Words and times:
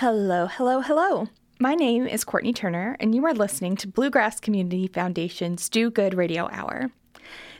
Hello, 0.00 0.46
hello, 0.46 0.82
hello. 0.82 1.28
My 1.58 1.74
name 1.74 2.06
is 2.06 2.22
Courtney 2.22 2.52
Turner, 2.52 2.98
and 3.00 3.14
you 3.14 3.24
are 3.24 3.32
listening 3.32 3.76
to 3.76 3.88
Bluegrass 3.88 4.40
Community 4.40 4.88
Foundation's 4.88 5.70
Do 5.70 5.90
Good 5.90 6.12
Radio 6.12 6.50
Hour. 6.52 6.90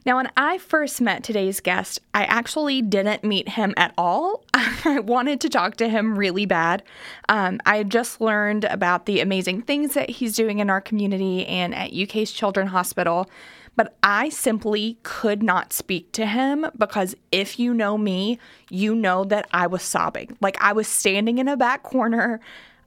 Now, 0.04 0.16
when 0.16 0.30
I 0.36 0.58
first 0.58 1.00
met 1.00 1.24
today's 1.24 1.60
guest, 1.60 1.98
I 2.12 2.24
actually 2.24 2.82
didn't 2.82 3.24
meet 3.24 3.48
him 3.48 3.72
at 3.78 3.94
all. 3.96 4.44
I 4.52 5.00
wanted 5.00 5.40
to 5.40 5.48
talk 5.48 5.76
to 5.76 5.88
him 5.88 6.18
really 6.18 6.44
bad. 6.44 6.82
Um, 7.30 7.58
I 7.64 7.78
had 7.78 7.88
just 7.88 8.20
learned 8.20 8.66
about 8.66 9.06
the 9.06 9.20
amazing 9.20 9.62
things 9.62 9.94
that 9.94 10.10
he's 10.10 10.36
doing 10.36 10.58
in 10.58 10.68
our 10.68 10.82
community 10.82 11.46
and 11.46 11.74
at 11.74 11.94
UK's 11.94 12.32
Children's 12.32 12.70
Hospital, 12.70 13.30
but 13.76 13.94
I 14.02 14.30
simply 14.30 14.98
could 15.02 15.42
not 15.42 15.72
speak 15.72 16.12
to 16.12 16.26
him 16.26 16.66
because 16.76 17.14
if 17.30 17.58
you 17.58 17.72
know 17.72 17.96
me, 17.96 18.38
you 18.70 18.94
know 18.94 19.24
that 19.24 19.46
I 19.52 19.66
was 19.66 19.82
sobbing. 19.82 20.36
Like 20.40 20.60
I 20.60 20.72
was 20.72 20.88
standing 20.88 21.38
in 21.38 21.46
a 21.46 21.56
back 21.56 21.82
corner 21.82 22.40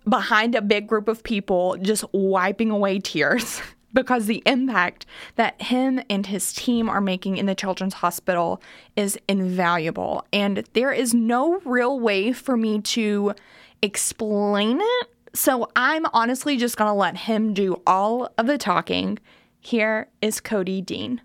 behind 0.08 0.56
a 0.56 0.62
big 0.62 0.88
group 0.88 1.08
of 1.08 1.24
people, 1.24 1.78
just 1.82 2.04
wiping 2.12 2.72
away 2.72 3.00
tears. 3.00 3.62
because 3.94 4.28
the 4.28 4.44
impact 4.46 5.06
that 5.36 5.60
him 5.62 6.00
and 6.10 6.28
his 6.28 6.54
team 6.54 6.90
are 6.90 7.02
making 7.02 7.38
in 7.38 7.46
the 7.46 7.56
children's 7.56 7.96
hospital 7.96 8.62
is 8.96 9.18
invaluable. 9.28 10.26
And 10.32 10.64
there 10.74 10.92
is 10.92 11.14
no 11.14 11.60
real 11.66 12.00
way 12.00 12.32
for 12.32 12.56
me 12.56 12.82
to 12.82 13.34
explain 13.82 14.80
it. 14.82 15.08
So 15.34 15.70
I'm 15.76 16.06
honestly 16.14 16.58
just 16.58 16.78
going 16.78 16.90
to 16.90 16.94
let 16.94 17.18
him 17.18 17.54
do 17.54 17.82
all 17.86 18.32
of 18.38 18.48
the 18.48 18.58
talking. 18.58 19.20
Here 19.62 20.10
is 20.22 20.40
Cody 20.40 20.82
Dean. 20.82 21.22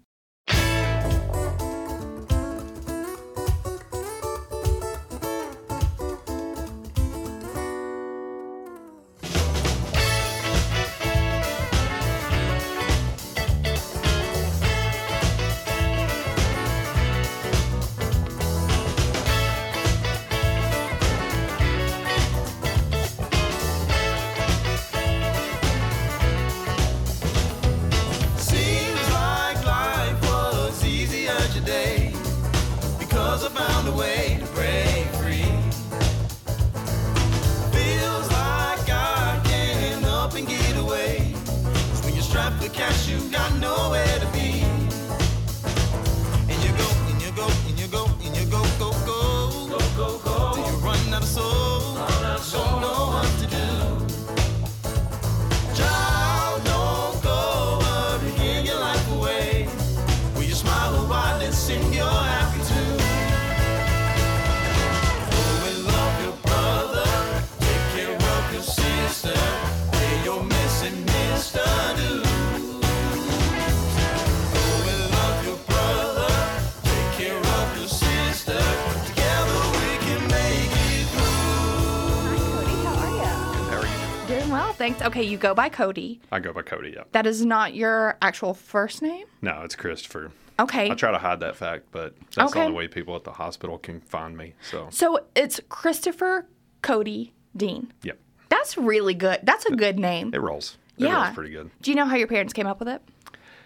Thanks. 84.85 85.03
Okay, 85.03 85.23
you 85.23 85.39
go 85.39 85.55
by 85.55 85.69
Cody. 85.69 86.21
I 86.31 86.41
go 86.41 86.53
by 86.53 86.63
Cody, 86.63 86.93
yeah. 86.95 87.05
That 87.13 87.27
is 87.27 87.45
not 87.45 87.75
your 87.75 88.19
actual 88.21 88.55
first 88.55 89.01
name? 89.01 89.27
No, 89.41 89.63
it's 89.63 89.75
Christopher. 89.75 90.31
Okay. 90.59 90.91
I 90.91 90.95
try 90.95 91.11
to 91.11 91.19
hide 91.19 91.41
that 91.41 91.57
fact, 91.57 91.87
but 91.91 92.15
that's 92.35 92.51
okay. 92.51 92.61
the 92.61 92.67
only 92.67 92.77
way 92.77 92.89
people 92.89 93.17
at 93.17 93.25
the 93.25 93.33
hospital 93.33 93.79
can 93.79 94.01
find 94.01 94.37
me. 94.37 94.55
So 94.71 94.89
So 94.91 95.25
it's 95.35 95.61
Christopher 95.69 96.47
Cody 96.83 97.33
Dean. 97.57 97.93
Yep. 98.03 98.19
That's 98.51 98.77
really 98.77 99.15
good. 99.15 99.41
That's 99.43 99.65
a 99.67 99.75
good 99.75 99.99
name. 99.99 100.33
It 100.35 100.41
rolls. 100.41 100.77
It 100.99 101.05
yeah. 101.05 101.25
rolls 101.25 101.35
pretty 101.35 101.51
good. 101.51 101.71
Do 101.81 101.91
you 101.91 101.97
know 101.97 102.05
how 102.05 102.17
your 102.17 102.29
parents 102.29 102.53
came 102.53 102.67
up 102.67 102.79
with 102.79 102.89
it? 102.89 103.03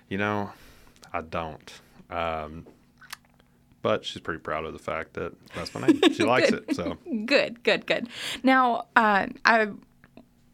You 0.09 0.19
know, 0.19 0.53
I 1.13 1.21
don't. 1.21 1.73
Um, 2.11 2.67
but 3.83 4.05
she's 4.05 4.23
pretty 4.23 4.41
proud 4.41 4.65
of 4.65 4.73
the 4.73 4.79
fact 4.79 5.15
that 5.15 5.35
that's 5.55 5.75
my 5.75 5.87
name. 5.87 6.01
She 6.13 6.25
likes 6.25 6.51
it. 6.51 6.75
So 6.75 6.97
good, 7.27 7.63
good, 7.65 7.87
good. 7.87 8.09
Now, 8.43 8.87
uh, 8.97 9.27
I 9.45 9.69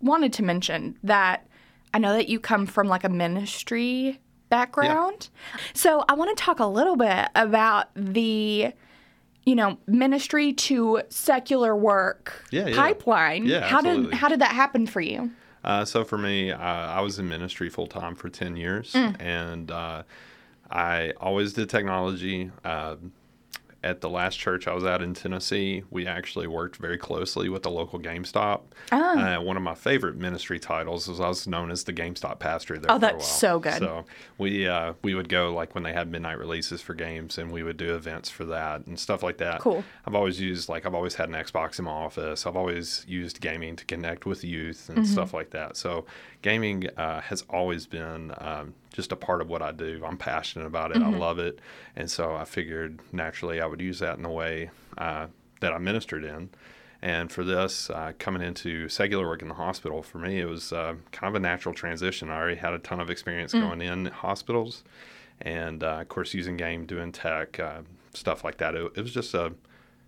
wanted 0.04 0.32
to 0.34 0.42
mention 0.42 0.97
that 1.03 1.47
I 1.92 1.98
know 1.98 2.12
that 2.12 2.28
you 2.28 2.38
come 2.38 2.66
from 2.66 2.87
like 2.88 3.04
a 3.04 3.09
ministry 3.09 4.20
background. 4.48 5.28
Yeah. 5.32 5.60
So 5.75 6.04
I 6.09 6.15
want 6.15 6.37
to 6.37 6.42
talk 6.42 6.60
a 6.60 6.66
little 6.66 6.97
bit 6.97 7.28
about 7.34 7.88
the 7.97 8.72
you 9.44 9.54
know 9.54 9.78
ministry 9.87 10.53
to 10.53 11.03
secular 11.09 11.76
work 11.76 12.44
yeah, 12.50 12.66
yeah. 12.66 12.76
pipeline. 12.76 13.47
Yeah, 13.47 13.66
how 13.66 13.78
absolutely. 13.78 14.10
did 14.10 14.14
how 14.14 14.28
did 14.28 14.41
that 14.41 14.53
happen 14.53 14.87
for 14.87 15.00
you? 15.00 15.31
Uh, 15.62 15.84
so 15.84 16.04
for 16.04 16.19
me, 16.19 16.53
uh, 16.53 16.59
I 16.59 17.00
was 17.00 17.19
in 17.19 17.28
ministry 17.28 17.70
full 17.70 17.87
time 17.87 18.14
for 18.14 18.28
ten 18.28 18.56
years, 18.56 18.93
mm. 18.93 19.20
and 19.20 19.70
uh, 19.70 20.03
I 20.70 21.12
always 21.20 21.54
did 21.54 21.70
technology. 21.70 22.50
At 23.84 24.00
the 24.00 24.09
last 24.09 24.37
church 24.39 24.67
I 24.67 24.72
was 24.72 24.83
at 24.84 25.03
in 25.03 25.12
Tennessee, 25.12 25.83
we 25.91 26.06
actually 26.06 26.47
worked 26.47 26.77
very 26.77 26.97
closely 26.97 27.50
with 27.50 27.65
the 27.65 27.71
local 27.71 28.00
GameStop. 28.00 28.62
Oh. 28.91 29.19
Uh, 29.19 29.43
one 29.43 29.59
of 29.59 29.62
my 29.62 29.75
favorite 29.75 30.17
ministry 30.17 30.59
titles 30.59 31.06
was 31.06 31.21
I 31.21 31.28
was 31.28 31.47
known 31.47 31.71
as 31.71 31.84
the 31.84 31.93
GameStop 31.93 32.39
pastor 32.39 32.78
there. 32.78 32.91
Oh, 32.91 32.97
that's 32.99 33.28
so 33.28 33.59
good. 33.59 33.78
So 33.81 34.06
we 34.39 34.67
uh, 34.67 34.94
we 35.03 35.15
would 35.15 35.28
go 35.28 35.53
like 35.53 35.75
when 35.75 35.84
they 35.84 35.93
had 35.93 36.11
midnight 36.11 36.39
releases 36.39 36.81
for 36.81 36.94
games, 36.94 37.37
and 37.37 37.53
we 37.53 37.62
would 37.62 37.77
do 37.77 37.94
events 37.94 38.31
for 38.31 38.47
that 38.47 38.87
and 38.87 38.99
stuff 38.99 39.23
like 39.23 39.37
that. 39.39 39.61
Cool. 39.61 39.84
I've 40.06 40.15
always 40.15 40.41
used 40.41 40.71
like 40.71 40.87
I've 40.87 40.94
always 40.94 41.17
had 41.17 41.28
an 41.28 41.34
Xbox 41.34 41.78
in 41.78 41.84
my 41.84 41.91
office. 41.91 42.47
I've 42.47 42.56
always 42.56 43.05
used 43.06 43.43
gaming 43.43 43.77
to 43.77 43.84
connect 43.84 44.25
with 44.25 44.44
youth 44.44 44.89
and 44.89 44.99
mm-hmm. 44.99 45.12
stuff 45.12 45.34
like 45.34 45.50
that. 45.50 45.77
So 45.77 46.06
gaming 46.44 46.87
uh, 46.99 47.22
has 47.22 47.43
always 47.49 47.87
been 47.87 48.31
um, 48.37 48.75
just 48.93 49.12
a 49.12 49.16
part 49.16 49.41
of 49.41 49.49
what 49.49 49.62
I 49.62 49.72
do. 49.72 50.03
I'm 50.05 50.19
passionate 50.19 50.66
about 50.66 50.91
it. 50.91 50.99
Mm-hmm. 50.99 51.15
I 51.15 51.19
love 51.19 51.38
it, 51.38 51.59
and 51.97 52.10
so 52.10 52.37
I 52.37 52.44
figured 52.44 53.00
naturally 53.12 53.62
I 53.62 53.66
would 53.66 53.81
use 53.81 54.00
that 54.00 54.19
in 54.19 54.22
the 54.22 54.28
way 54.28 54.71
uh, 54.99 55.28
that 55.60 55.72
I 55.72 55.78
ministered 55.78 56.22
in. 56.22 56.50
And 57.00 57.32
for 57.32 57.44
this, 57.44 57.88
uh, 57.88 58.12
coming 58.19 58.43
into 58.43 58.91
secular 58.91 59.27
work 59.27 59.41
in 59.41 59.49
the 59.49 59.55
hospital, 59.55 60.03
for 60.03 60.19
me, 60.19 60.38
it 60.38 60.44
was 60.44 60.71
uh, 60.71 60.97
kind 61.12 61.34
of 61.34 61.34
a 61.34 61.41
natural 61.41 61.75
transition. 61.75 62.28
I 62.28 62.37
already 62.37 62.56
had 62.56 62.75
a 62.75 62.78
ton 62.78 63.00
of 63.00 63.09
experience 63.09 63.55
mm. 63.55 63.62
going 63.62 63.81
in 63.81 64.06
hospitals, 64.06 64.84
and 65.41 65.82
uh, 65.82 66.00
of 66.03 66.11
course, 66.11 66.34
using 66.34 66.59
game, 66.59 66.84
doing 66.84 67.11
tech, 67.11 67.59
uh, 67.59 67.81
stuff 68.12 68.44
like 68.44 68.59
that. 68.59 68.75
It, 68.75 68.93
it 68.97 69.00
was 69.00 69.15
just 69.15 69.32
a 69.32 69.55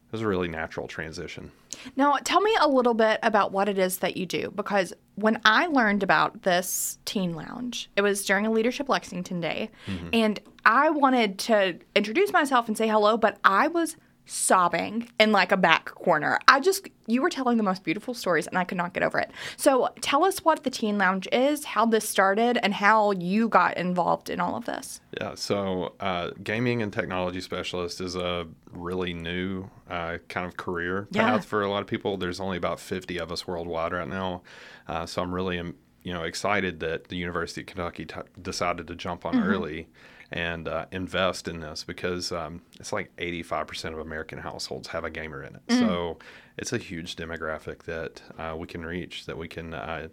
it 0.06 0.12
was 0.12 0.22
a 0.22 0.28
really 0.28 0.48
natural 0.48 0.86
transition. 0.86 1.50
Now, 1.96 2.16
tell 2.22 2.40
me 2.40 2.56
a 2.60 2.68
little 2.68 2.94
bit 2.94 3.18
about 3.22 3.52
what 3.52 3.68
it 3.68 3.78
is 3.78 3.98
that 3.98 4.16
you 4.16 4.24
do 4.24 4.52
because 4.54 4.92
when 5.16 5.40
I 5.44 5.66
learned 5.66 6.02
about 6.02 6.42
this 6.42 6.98
teen 7.04 7.34
lounge, 7.34 7.90
it 7.96 8.02
was 8.02 8.24
during 8.24 8.46
a 8.46 8.50
Leadership 8.50 8.88
Lexington 8.88 9.40
day, 9.40 9.70
mm-hmm. 9.86 10.08
and 10.12 10.40
I 10.64 10.90
wanted 10.90 11.38
to 11.40 11.78
introduce 11.94 12.32
myself 12.32 12.68
and 12.68 12.76
say 12.76 12.88
hello, 12.88 13.16
but 13.16 13.38
I 13.44 13.68
was 13.68 13.96
sobbing 14.26 15.08
in 15.18 15.32
like 15.32 15.52
a 15.52 15.56
back 15.56 15.86
corner. 15.86 16.38
I 16.48 16.60
just, 16.60 16.88
you 17.06 17.22
were 17.22 17.30
telling 17.30 17.56
the 17.56 17.62
most 17.62 17.84
beautiful 17.84 18.12
stories 18.12 18.46
and 18.46 18.58
I 18.58 18.64
could 18.64 18.76
not 18.76 18.92
get 18.92 19.02
over 19.02 19.18
it. 19.18 19.30
So 19.56 19.88
tell 20.00 20.24
us 20.24 20.44
what 20.44 20.64
the 20.64 20.70
Teen 20.70 20.98
Lounge 20.98 21.28
is, 21.32 21.64
how 21.64 21.86
this 21.86 22.08
started, 22.08 22.58
and 22.62 22.74
how 22.74 23.12
you 23.12 23.48
got 23.48 23.76
involved 23.76 24.28
in 24.28 24.40
all 24.40 24.56
of 24.56 24.64
this. 24.64 25.00
Yeah, 25.20 25.34
so 25.36 25.94
uh, 26.00 26.32
gaming 26.42 26.82
and 26.82 26.92
technology 26.92 27.40
specialist 27.40 28.00
is 28.00 28.16
a 28.16 28.46
really 28.72 29.14
new 29.14 29.70
uh, 29.88 30.18
kind 30.28 30.46
of 30.46 30.56
career 30.56 31.08
path 31.12 31.14
yeah. 31.14 31.38
for 31.40 31.62
a 31.62 31.70
lot 31.70 31.80
of 31.80 31.86
people. 31.86 32.16
There's 32.16 32.40
only 32.40 32.56
about 32.56 32.80
50 32.80 33.18
of 33.18 33.30
us 33.30 33.46
worldwide 33.46 33.92
right 33.92 34.08
now. 34.08 34.42
Uh, 34.88 35.06
so 35.06 35.22
I'm 35.22 35.32
really, 35.32 35.56
you 35.56 36.12
know, 36.12 36.24
excited 36.24 36.80
that 36.80 37.08
the 37.08 37.16
University 37.16 37.60
of 37.60 37.68
Kentucky 37.68 38.06
t- 38.06 38.20
decided 38.42 38.88
to 38.88 38.96
jump 38.96 39.24
on 39.24 39.34
mm-hmm. 39.34 39.48
early 39.48 39.88
and 40.32 40.68
uh, 40.68 40.86
invest 40.92 41.48
in 41.48 41.60
this 41.60 41.84
because 41.84 42.32
um, 42.32 42.62
it's 42.80 42.92
like 42.92 43.14
85% 43.16 43.92
of 43.92 43.98
American 43.98 44.38
households 44.38 44.88
have 44.88 45.04
a 45.04 45.10
gamer 45.10 45.42
in 45.42 45.56
it. 45.56 45.66
Mm. 45.68 45.78
So 45.78 46.18
it's 46.58 46.72
a 46.72 46.78
huge 46.78 47.16
demographic 47.16 47.82
that 47.84 48.22
uh, 48.38 48.56
we 48.56 48.66
can 48.66 48.84
reach, 48.84 49.26
that 49.26 49.38
we 49.38 49.48
can, 49.48 49.74
uh, 49.74 50.08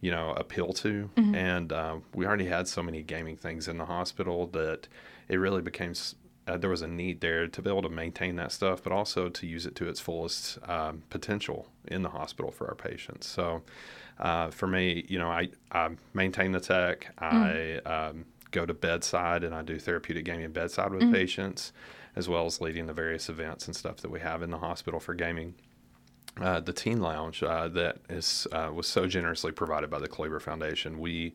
you 0.00 0.10
know, 0.10 0.30
appeal 0.32 0.72
to. 0.72 1.10
Mm-hmm. 1.16 1.34
And 1.34 1.72
uh, 1.72 1.96
we 2.14 2.26
already 2.26 2.46
had 2.46 2.66
so 2.66 2.82
many 2.82 3.02
gaming 3.02 3.36
things 3.36 3.68
in 3.68 3.78
the 3.78 3.86
hospital 3.86 4.46
that 4.48 4.88
it 5.28 5.36
really 5.36 5.62
became 5.62 5.94
uh, 6.46 6.56
there 6.56 6.70
was 6.70 6.82
a 6.82 6.88
need 6.88 7.20
there 7.20 7.46
to 7.46 7.62
be 7.62 7.70
able 7.70 7.82
to 7.82 7.88
maintain 7.88 8.36
that 8.36 8.50
stuff, 8.50 8.82
but 8.82 8.92
also 8.92 9.28
to 9.28 9.46
use 9.46 9.64
it 9.64 9.76
to 9.76 9.88
its 9.88 10.00
fullest 10.00 10.58
um, 10.68 11.02
potential 11.08 11.68
in 11.86 12.02
the 12.02 12.08
hospital 12.08 12.50
for 12.50 12.66
our 12.68 12.74
patients. 12.74 13.28
So, 13.28 13.62
uh, 14.18 14.50
for 14.50 14.66
me, 14.66 15.04
you 15.08 15.18
know, 15.18 15.30
I, 15.30 15.50
I 15.70 15.90
maintain 16.14 16.52
the 16.52 16.60
tech. 16.60 17.14
I 17.18 17.78
um, 17.86 18.24
go 18.52 18.64
to 18.64 18.74
bedside 18.74 19.42
and 19.42 19.54
I 19.54 19.62
do 19.62 19.78
therapeutic 19.78 20.24
gaming 20.24 20.52
bedside 20.52 20.92
with 20.92 21.12
patients, 21.12 21.72
as 22.14 22.28
well 22.28 22.46
as 22.46 22.60
leading 22.60 22.86
the 22.86 22.92
various 22.92 23.28
events 23.28 23.66
and 23.66 23.74
stuff 23.74 23.96
that 23.98 24.10
we 24.10 24.20
have 24.20 24.42
in 24.42 24.50
the 24.50 24.58
hospital 24.58 25.00
for 25.00 25.14
gaming. 25.14 25.54
Uh, 26.40 26.60
the 26.60 26.72
teen 26.72 27.00
lounge 27.00 27.42
uh, 27.42 27.68
that 27.68 27.98
is 28.08 28.46
uh, 28.52 28.70
was 28.72 28.86
so 28.86 29.06
generously 29.06 29.52
provided 29.52 29.90
by 29.90 29.98
the 29.98 30.08
Kloiber 30.08 30.40
Foundation. 30.40 30.98
We 30.98 31.34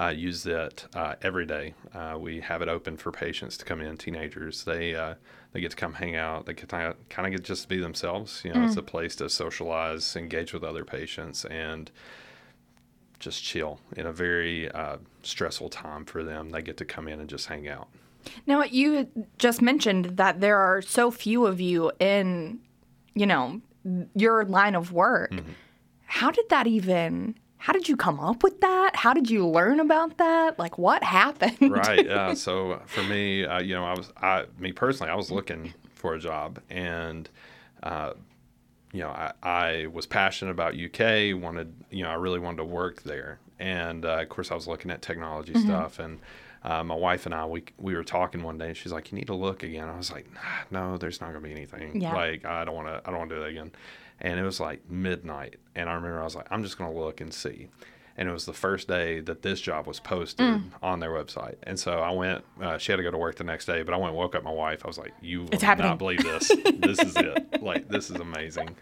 uh, 0.00 0.08
use 0.08 0.42
that 0.44 0.86
uh, 0.94 1.14
every 1.22 1.46
day. 1.46 1.74
Uh, 1.94 2.16
we 2.18 2.40
have 2.40 2.62
it 2.62 2.68
open 2.68 2.96
for 2.96 3.12
patients 3.12 3.56
to 3.58 3.64
come 3.64 3.80
in, 3.80 3.96
teenagers. 3.96 4.64
They 4.64 4.96
uh, 4.96 5.14
they 5.52 5.60
get 5.60 5.70
to 5.72 5.76
come 5.76 5.94
hang 5.94 6.16
out. 6.16 6.46
They 6.46 6.54
get 6.54 6.70
to 6.70 6.96
kind 7.08 7.26
of 7.26 7.32
get 7.32 7.44
just 7.44 7.62
to 7.62 7.68
be 7.68 7.78
themselves. 7.78 8.42
You 8.44 8.54
know, 8.54 8.64
it's 8.64 8.76
a 8.76 8.82
place 8.82 9.14
to 9.16 9.28
socialize, 9.28 10.16
engage 10.16 10.52
with 10.52 10.64
other 10.64 10.84
patients, 10.84 11.44
and 11.44 11.90
just 13.22 13.42
chill 13.42 13.80
in 13.96 14.04
a 14.04 14.12
very 14.12 14.70
uh, 14.70 14.98
stressful 15.22 15.70
time 15.70 16.04
for 16.04 16.22
them. 16.22 16.50
They 16.50 16.60
get 16.60 16.76
to 16.78 16.84
come 16.84 17.08
in 17.08 17.20
and 17.20 17.30
just 17.30 17.46
hang 17.46 17.68
out. 17.68 17.88
Now, 18.46 18.62
you 18.64 19.08
just 19.38 19.62
mentioned 19.62 20.16
that 20.16 20.40
there 20.40 20.58
are 20.58 20.82
so 20.82 21.10
few 21.10 21.46
of 21.46 21.60
you 21.60 21.92
in, 21.98 22.60
you 23.14 23.26
know, 23.26 23.60
your 24.14 24.44
line 24.44 24.74
of 24.74 24.92
work. 24.92 25.32
How 26.04 26.30
did 26.30 26.48
that 26.50 26.66
even? 26.66 27.36
How 27.56 27.72
did 27.72 27.88
you 27.88 27.96
come 27.96 28.18
up 28.18 28.42
with 28.42 28.60
that? 28.60 28.96
How 28.96 29.14
did 29.14 29.30
you 29.30 29.46
learn 29.46 29.78
about 29.80 30.18
that? 30.18 30.58
Like, 30.58 30.78
what 30.78 31.02
happened? 31.04 31.58
right. 31.60 32.04
Yeah. 32.04 32.34
So 32.34 32.82
for 32.86 33.02
me, 33.04 33.44
uh, 33.44 33.60
you 33.60 33.74
know, 33.74 33.84
I 33.84 33.94
was, 33.94 34.12
I, 34.20 34.44
me 34.58 34.72
personally, 34.72 35.12
I 35.12 35.14
was 35.14 35.30
looking 35.30 35.72
for 35.94 36.14
a 36.14 36.18
job, 36.18 36.60
and 36.70 37.28
uh, 37.82 38.14
you 38.92 39.00
know, 39.00 39.08
I, 39.08 39.32
I 39.42 39.86
was 39.86 40.06
passionate 40.06 40.50
about 40.50 40.74
UK. 40.74 41.40
Wanted, 41.40 41.72
you 41.90 42.02
know, 42.02 42.10
I 42.10 42.14
really 42.14 42.38
wanted 42.38 42.58
to 42.58 42.64
work 42.64 43.02
there, 43.02 43.40
and 43.58 44.04
uh, 44.04 44.18
of 44.20 44.28
course, 44.28 44.50
I 44.50 44.54
was 44.54 44.68
looking 44.68 44.90
at 44.90 45.02
technology 45.02 45.54
stuff, 45.54 45.98
and 45.98 46.20
uh, 46.62 46.84
my 46.84 46.94
wife 46.94 47.26
and 47.26 47.34
I, 47.34 47.46
we 47.46 47.64
we 47.78 47.94
were 47.94 48.04
talking 48.04 48.42
one 48.42 48.58
day, 48.58 48.68
and 48.68 48.76
she's 48.76 48.92
like, 48.92 49.10
"You 49.10 49.18
need 49.18 49.26
to 49.28 49.34
look 49.34 49.62
again." 49.62 49.88
I 49.88 49.96
was 49.96 50.12
like, 50.12 50.26
"No, 50.70 50.98
there's 50.98 51.20
not 51.20 51.30
going 51.32 51.42
to 51.42 51.48
be 51.48 51.54
anything. 51.54 52.00
Yeah. 52.00 52.14
Like, 52.14 52.44
I 52.44 52.64
don't 52.64 52.74
want 52.74 52.88
to, 52.88 53.00
I 53.04 53.10
don't 53.10 53.18
want 53.18 53.30
to 53.30 53.36
do 53.36 53.40
that 53.40 53.48
again." 53.48 53.72
And 54.20 54.38
it 54.38 54.42
was 54.44 54.60
like 54.60 54.88
midnight, 54.88 55.56
and 55.74 55.88
I 55.88 55.94
remember 55.94 56.20
I 56.20 56.24
was 56.24 56.36
like, 56.36 56.46
"I'm 56.50 56.62
just 56.62 56.78
going 56.78 56.92
to 56.92 56.98
look 56.98 57.20
and 57.20 57.32
see." 57.32 57.68
And 58.16 58.28
it 58.28 58.32
was 58.32 58.44
the 58.44 58.52
first 58.52 58.88
day 58.88 59.20
that 59.20 59.42
this 59.42 59.60
job 59.60 59.86
was 59.86 59.98
posted 60.00 60.62
on 60.82 61.00
their 61.00 61.10
website, 61.10 61.56
and 61.62 61.78
so 61.78 62.00
I 62.00 62.10
went. 62.10 62.44
Uh, 62.60 62.76
she 62.78 62.92
had 62.92 62.96
to 62.96 63.02
go 63.02 63.10
to 63.10 63.16
work 63.18 63.36
the 63.36 63.44
next 63.44 63.64
day, 63.64 63.82
but 63.82 63.94
I 63.94 63.96
went 63.96 64.10
and 64.10 64.18
woke 64.18 64.34
up 64.34 64.42
my 64.42 64.52
wife. 64.52 64.84
I 64.84 64.88
was 64.88 64.98
like, 64.98 65.12
"You 65.22 65.44
will 65.44 65.60
happening." 65.60 65.90
not 65.90 65.98
believe 65.98 66.22
this. 66.22 66.48
this 66.74 66.98
is 66.98 67.16
it. 67.16 67.62
Like, 67.62 67.88
this 67.88 68.10
is 68.10 68.16
amazing." 68.16 68.76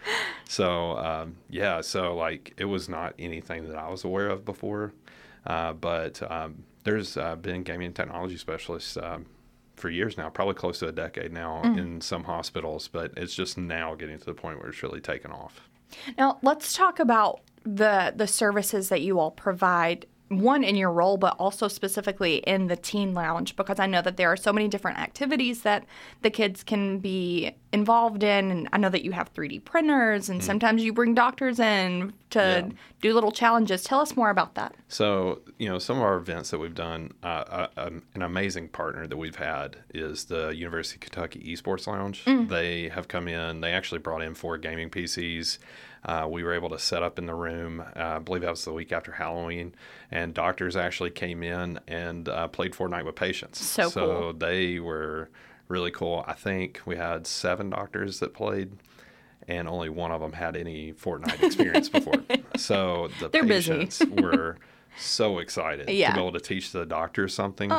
So 0.48 0.96
um, 0.98 1.36
yeah, 1.48 1.80
so 1.80 2.16
like 2.16 2.54
it 2.56 2.64
was 2.64 2.88
not 2.88 3.14
anything 3.18 3.68
that 3.68 3.76
I 3.76 3.88
was 3.88 4.04
aware 4.04 4.28
of 4.28 4.44
before, 4.44 4.92
uh, 5.46 5.74
but 5.74 6.20
um, 6.30 6.64
there's 6.84 7.16
uh, 7.16 7.36
been 7.36 7.62
gaming 7.62 7.92
technology 7.92 8.36
specialists 8.36 8.96
um, 8.96 9.26
for 9.76 9.90
years 9.90 10.16
now, 10.16 10.28
probably 10.28 10.54
close 10.54 10.78
to 10.80 10.88
a 10.88 10.92
decade 10.92 11.32
now 11.32 11.62
in 11.62 12.00
some 12.00 12.24
hospitals, 12.24 12.88
but 12.88 13.12
it's 13.16 13.34
just 13.34 13.56
now 13.56 13.94
getting 13.94 14.18
to 14.18 14.24
the 14.24 14.34
point 14.34 14.58
where 14.58 14.68
it's 14.68 14.82
really 14.82 15.00
taken 15.00 15.30
off. 15.30 15.68
Now, 16.16 16.38
let's 16.42 16.72
talk 16.72 17.00
about 17.00 17.40
the 17.64 18.12
the 18.16 18.26
services 18.26 18.88
that 18.88 19.00
you 19.02 19.18
all 19.18 19.30
provide. 19.30 20.06
One 20.28 20.62
in 20.62 20.76
your 20.76 20.92
role, 20.92 21.16
but 21.16 21.34
also 21.40 21.66
specifically 21.66 22.36
in 22.36 22.68
the 22.68 22.76
teen 22.76 23.14
lounge, 23.14 23.56
because 23.56 23.80
I 23.80 23.86
know 23.86 24.00
that 24.02 24.16
there 24.16 24.30
are 24.30 24.36
so 24.36 24.52
many 24.52 24.68
different 24.68 25.00
activities 25.00 25.62
that 25.62 25.84
the 26.22 26.30
kids 26.30 26.62
can 26.62 27.00
be 27.00 27.56
involved 27.72 28.22
in. 28.22 28.50
And 28.50 28.68
I 28.72 28.78
know 28.78 28.88
that 28.88 29.04
you 29.04 29.12
have 29.12 29.32
3D 29.32 29.64
printers, 29.64 30.28
and 30.28 30.42
sometimes 30.42 30.82
you 30.82 30.92
bring 30.92 31.14
doctors 31.14 31.60
in 31.60 32.12
to 32.30 32.38
Yeah. 32.38 32.68
do 33.00 33.14
little 33.14 33.30
challenges. 33.32 33.84
Tell 33.84 34.00
us 34.00 34.16
more 34.16 34.30
about 34.30 34.54
that. 34.56 34.74
So, 34.88 35.40
you 35.58 35.68
know, 35.68 35.78
some 35.78 35.96
of 35.98 36.02
our 36.02 36.16
events 36.16 36.50
that 36.50 36.58
we've 36.58 36.74
done, 36.74 37.12
uh, 37.22 37.26
uh, 37.26 37.66
um, 37.76 38.02
an 38.14 38.22
amazing 38.22 38.68
partner 38.68 39.06
that 39.06 39.16
we've 39.16 39.36
had 39.36 39.76
is 39.94 40.24
the 40.24 40.48
University 40.48 40.96
of 40.96 41.00
Kentucky 41.00 41.40
Esports 41.54 41.86
Lounge. 41.86 42.24
They 42.24 42.88
have 42.88 43.08
come 43.08 43.28
in, 43.28 43.60
they 43.60 43.72
actually 43.72 43.98
brought 43.98 44.22
in 44.22 44.34
four 44.34 44.58
gaming 44.58 44.90
PCs. 44.90 45.58
Uh, 46.02 46.26
we 46.30 46.42
were 46.42 46.54
able 46.54 46.70
to 46.70 46.78
set 46.78 47.02
up 47.02 47.18
in 47.18 47.26
the 47.26 47.34
room, 47.34 47.80
uh, 47.94 48.02
I 48.02 48.18
believe 48.20 48.40
that 48.42 48.50
was 48.50 48.64
the 48.64 48.72
week 48.72 48.90
after 48.90 49.12
Halloween, 49.12 49.74
and 50.10 50.32
doctors 50.32 50.74
actually 50.74 51.10
came 51.10 51.42
in 51.42 51.78
and 51.86 52.26
uh, 52.26 52.48
played 52.48 52.72
Fortnite 52.72 53.04
with 53.04 53.16
patients. 53.16 53.60
So 53.62 53.90
so 53.90 54.06
cool. 54.06 54.32
they 54.32 54.80
were 54.80 55.28
really 55.70 55.90
cool. 55.90 56.24
I 56.26 56.34
think 56.34 56.80
we 56.84 56.96
had 56.96 57.26
seven 57.26 57.70
doctors 57.70 58.18
that 58.20 58.34
played. 58.34 58.72
And 59.48 59.66
only 59.66 59.88
one 59.88 60.12
of 60.12 60.20
them 60.20 60.32
had 60.34 60.56
any 60.56 60.92
Fortnite 60.92 61.42
experience 61.42 61.88
before. 61.88 62.14
So 62.56 63.08
the 63.20 63.30
They're 63.30 63.42
patients 63.46 64.02
were 64.06 64.58
so 64.98 65.38
excited 65.38 65.88
Yeah. 65.88 66.10
to 66.10 66.14
be 66.14 66.20
able 66.20 66.32
to 66.32 66.40
teach 66.40 66.72
the 66.72 66.84
doctors 66.84 67.32
something. 67.32 67.72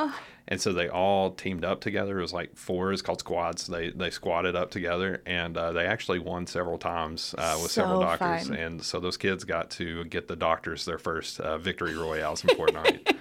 and 0.48 0.60
so 0.60 0.74
they 0.74 0.90
all 0.90 1.32
teamed 1.32 1.64
up 1.64 1.82
together. 1.82 2.18
It 2.18 2.22
was 2.24 2.34
like 2.34 2.58
four, 2.58 2.92
it's 2.92 3.02
called 3.04 3.20
squads. 3.20 3.68
They 3.68 3.92
they 3.92 4.10
squatted 4.10 4.56
up 4.56 4.72
together 4.72 5.22
and 5.28 5.56
uh, 5.56 5.72
they 5.72 5.86
actually 5.86 6.18
won 6.20 6.48
several 6.48 6.80
times 6.80 7.36
uh, 7.38 7.60
with 7.62 7.72
several 7.72 8.00
doctors. 8.02 8.48
fun. 8.48 8.58
And 8.58 8.84
so 8.84 9.00
those 9.00 9.18
kids 9.18 9.44
got 9.44 9.70
to 9.72 10.04
get 10.06 10.28
the 10.28 10.36
doctors 10.36 10.84
their 10.86 10.98
first 10.98 11.40
uh, 11.40 11.58
victory 11.60 11.96
royales 11.96 12.44
in 12.44 12.50
Fortnite. 12.58 13.16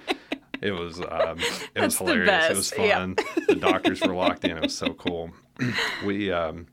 It 0.67 0.71
was 0.71 0.99
um, 0.99 1.39
it 1.39 1.69
That's 1.73 1.99
was 1.99 2.09
hilarious. 2.09 2.49
It 2.51 2.55
was 2.55 2.71
fun. 2.71 3.15
the 3.47 3.55
doctors 3.55 3.99
were 4.01 4.13
locked 4.13 4.45
in. 4.45 4.57
It 4.57 4.63
was 4.63 4.77
so 4.77 4.93
cool. 4.93 5.31
we 6.05 6.31
um, 6.31 6.67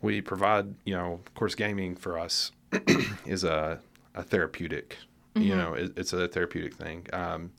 we 0.00 0.20
provide 0.20 0.74
you 0.84 0.94
know 0.94 1.14
of 1.14 1.34
course 1.34 1.54
gaming 1.54 1.96
for 1.96 2.18
us 2.18 2.52
is 3.26 3.44
a, 3.44 3.80
a 4.14 4.22
therapeutic 4.22 4.98
you 5.34 5.54
know 5.54 5.74
it, 5.74 5.92
it's 5.96 6.12
a 6.12 6.28
therapeutic 6.28 6.74
thing 6.74 7.06
um, 7.12 7.50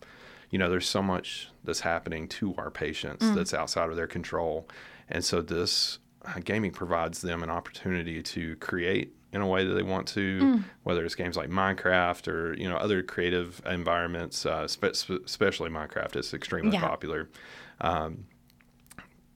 you 0.49 0.57
know 0.57 0.69
there's 0.69 0.87
so 0.87 1.01
much 1.03 1.49
that's 1.63 1.81
happening 1.81 2.27
to 2.27 2.55
our 2.57 2.71
patients 2.71 3.29
that's 3.35 3.53
outside 3.53 3.89
of 3.89 3.95
their 3.95 4.07
control 4.07 4.67
and 5.09 5.23
so 5.23 5.41
this 5.41 5.99
uh, 6.25 6.39
gaming 6.43 6.71
provides 6.71 7.21
them 7.21 7.43
an 7.43 7.49
opportunity 7.49 8.23
to 8.23 8.55
create 8.57 9.13
in 9.33 9.41
a 9.41 9.47
way 9.47 9.65
that 9.65 9.73
they 9.73 9.83
want 9.83 10.07
to 10.07 10.61
whether 10.83 11.03
it's 11.03 11.13
games 11.15 11.35
like 11.35 11.49
minecraft 11.49 12.27
or 12.27 12.53
you 12.55 12.67
know 12.69 12.77
other 12.77 13.03
creative 13.03 13.61
environments 13.65 14.45
uh, 14.45 14.67
spe- 14.67 14.93
spe- 14.93 15.23
especially 15.25 15.69
minecraft 15.69 16.15
is 16.15 16.33
extremely 16.33 16.71
Yeah. 16.73 16.81
popular. 16.87 17.27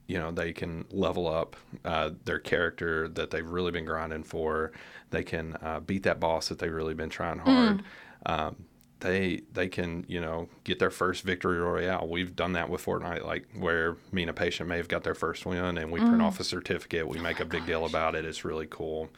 You 0.08 0.18
know 0.18 0.30
they 0.32 0.52
can 0.52 0.84
level 0.90 1.26
up 1.28 1.56
uh, 1.84 2.10
their 2.24 2.38
character 2.38 3.08
that 3.08 3.30
they've 3.30 3.48
really 3.48 3.70
been 3.70 3.84
grinding 3.86 4.24
for. 4.24 4.72
They 5.10 5.22
can 5.22 5.56
uh, 5.62 5.80
beat 5.80 6.02
that 6.02 6.20
boss 6.20 6.48
that 6.48 6.58
they've 6.58 6.72
really 6.72 6.92
been 6.94 7.08
trying 7.08 7.38
hard. 7.38 7.82
Um, 8.26 8.64
they 9.00 9.42
they 9.52 9.68
can 9.68 10.04
you 10.08 10.20
know 10.20 10.48
get 10.64 10.80
their 10.80 10.90
first 10.90 11.22
victory 11.22 11.58
royale. 11.58 12.06
We've 12.08 12.34
done 12.36 12.52
that 12.54 12.68
with 12.68 12.84
fortnite 12.84 13.24
like 13.24 13.46
where 13.56 13.96
me 14.10 14.22
and 14.24 14.30
a 14.30 14.34
patient 14.34 14.68
may 14.68 14.76
have 14.76 14.88
got 14.88 15.02
their 15.04 15.14
first 15.14 15.46
win 15.46 15.78
and 15.78 15.90
we 15.90 16.00
print 16.00 16.20
off 16.20 16.40
a 16.40 16.44
certificate. 16.44 17.08
We 17.08 17.18
make 17.18 17.40
a 17.40 17.44
big 17.46 17.64
deal 17.64 17.84
about 17.86 18.14
it. 18.14 18.24
It's 18.24 18.44
really 18.44 18.66
cool 18.68 19.08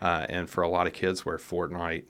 uh, 0.00 0.26
and 0.28 0.48
for 0.48 0.62
a 0.62 0.68
lot 0.68 0.86
of 0.86 0.92
kids 0.92 1.24
where 1.24 1.36
fortnite 1.38 2.04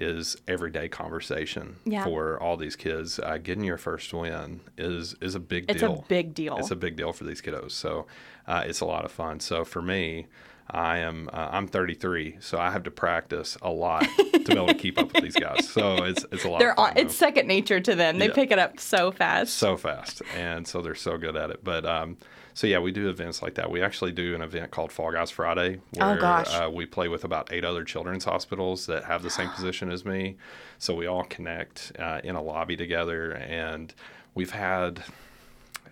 is 0.00 0.36
everyday 0.46 0.88
conversation 0.88 1.76
Yeah. 1.84 2.04
for 2.04 2.40
all 2.40 2.56
these 2.56 2.76
kids. 2.76 3.18
Uh, 3.18 3.38
getting 3.38 3.64
your 3.64 3.78
first 3.78 4.12
win 4.12 4.60
is 4.76 5.14
is 5.20 5.34
a 5.34 5.40
big 5.40 5.64
It's 5.68 5.80
deal. 5.80 5.92
It's 5.94 6.02
a 6.02 6.08
big 6.08 6.34
deal. 6.34 6.56
It's 6.58 6.70
a 6.70 6.76
big 6.76 6.96
deal 6.96 7.12
for 7.12 7.24
these 7.24 7.40
kiddos. 7.40 7.72
So 7.72 8.06
uh, 8.46 8.62
it's 8.66 8.80
a 8.80 8.84
lot 8.84 9.04
of 9.04 9.10
fun. 9.10 9.40
So 9.40 9.64
for 9.64 9.82
me, 9.82 10.26
I 10.70 10.98
am 10.98 11.30
uh, 11.32 11.48
I'm 11.50 11.66
33, 11.66 12.36
so 12.40 12.58
I 12.58 12.70
have 12.70 12.82
to 12.84 12.90
practice 12.90 13.56
a 13.62 13.70
lot 13.70 14.02
to 14.02 14.42
be 14.44 14.52
able 14.52 14.66
to 14.68 14.74
keep 14.74 14.98
up 14.98 15.12
with 15.14 15.24
these 15.24 15.34
guys. 15.36 15.68
So 15.68 16.04
it's 16.04 16.24
it's 16.30 16.44
a 16.44 16.48
lot. 16.50 16.58
They're 16.60 16.72
of 16.72 16.76
fun, 16.76 16.90
on, 16.90 16.98
it's 16.98 17.16
second 17.16 17.48
nature 17.48 17.80
to 17.80 17.94
them. 17.94 18.18
They 18.18 18.28
Yeah. 18.28 18.34
pick 18.34 18.50
it 18.52 18.58
up 18.58 18.78
so 18.78 19.10
fast. 19.10 19.54
so 19.54 19.76
fast, 19.78 20.22
and 20.36 20.68
so 20.68 20.82
they're 20.82 20.94
so 20.94 21.16
good 21.16 21.34
at 21.36 21.50
it. 21.50 21.64
But 21.64 21.86
um, 21.86 22.18
so 22.58 22.66
yeah, 22.66 22.80
we 22.80 22.90
do 22.90 23.08
events 23.08 23.40
like 23.40 23.54
that. 23.54 23.70
We 23.70 23.82
actually 23.82 24.10
do 24.10 24.34
an 24.34 24.42
event 24.42 24.72
called 24.72 24.90
Fall 24.90 25.12
Guys 25.12 25.30
Friday, 25.30 25.78
Oh, 26.00 26.08
where 26.08 26.16
gosh. 26.18 26.52
Uh, 26.52 26.68
we 26.68 26.86
play 26.86 27.06
with 27.06 27.22
about 27.22 27.52
eight 27.52 27.64
other 27.64 27.84
children's 27.84 28.24
hospitals 28.24 28.86
that 28.86 29.04
have 29.04 29.22
the 29.22 29.30
same 29.30 29.48
position 29.54 29.92
as 29.92 30.04
me. 30.04 30.38
So 30.76 30.92
we 30.92 31.06
all 31.06 31.22
connect 31.22 31.92
uh, 32.00 32.20
in 32.24 32.34
a 32.34 32.42
lobby 32.42 32.76
together, 32.76 33.30
and 33.34 33.94
we've 34.34 34.50
had 34.50 35.04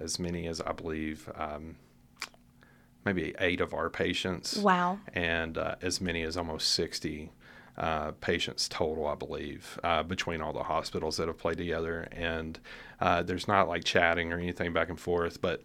as 0.01 0.19
many 0.19 0.49
as 0.49 0.61
I 0.61 0.73
believe. 0.73 1.31
Um, 1.37 1.77
Maybe 3.05 3.33
eight 3.39 3.61
of 3.61 3.73
our 3.73 3.89
patients 3.89 4.57
Wow. 4.57 4.99
and 5.15 5.57
uh, 5.57 5.77
as 5.83 6.01
many 6.01 6.25
as 6.25 6.37
almost 6.37 6.71
60 6.71 7.31
uh, 7.79 8.11
patients 8.21 8.69
total, 8.69 9.07
I 9.07 9.15
believe, 9.15 9.79
uh, 9.85 10.03
between 10.03 10.43
all 10.43 10.53
the 10.53 10.65
hospitals 10.65 11.17
that 11.19 11.29
have 11.29 11.39
played 11.39 11.59
together. 11.59 12.09
And 12.11 12.59
uh, 13.01 13.23
there's 13.23 13.47
not 13.47 13.69
like 13.69 13.85
chatting 13.85 14.33
or 14.33 14.39
anything 14.39 14.73
back 14.73 14.89
and 14.89 14.99
forth, 14.99 15.41
but 15.41 15.63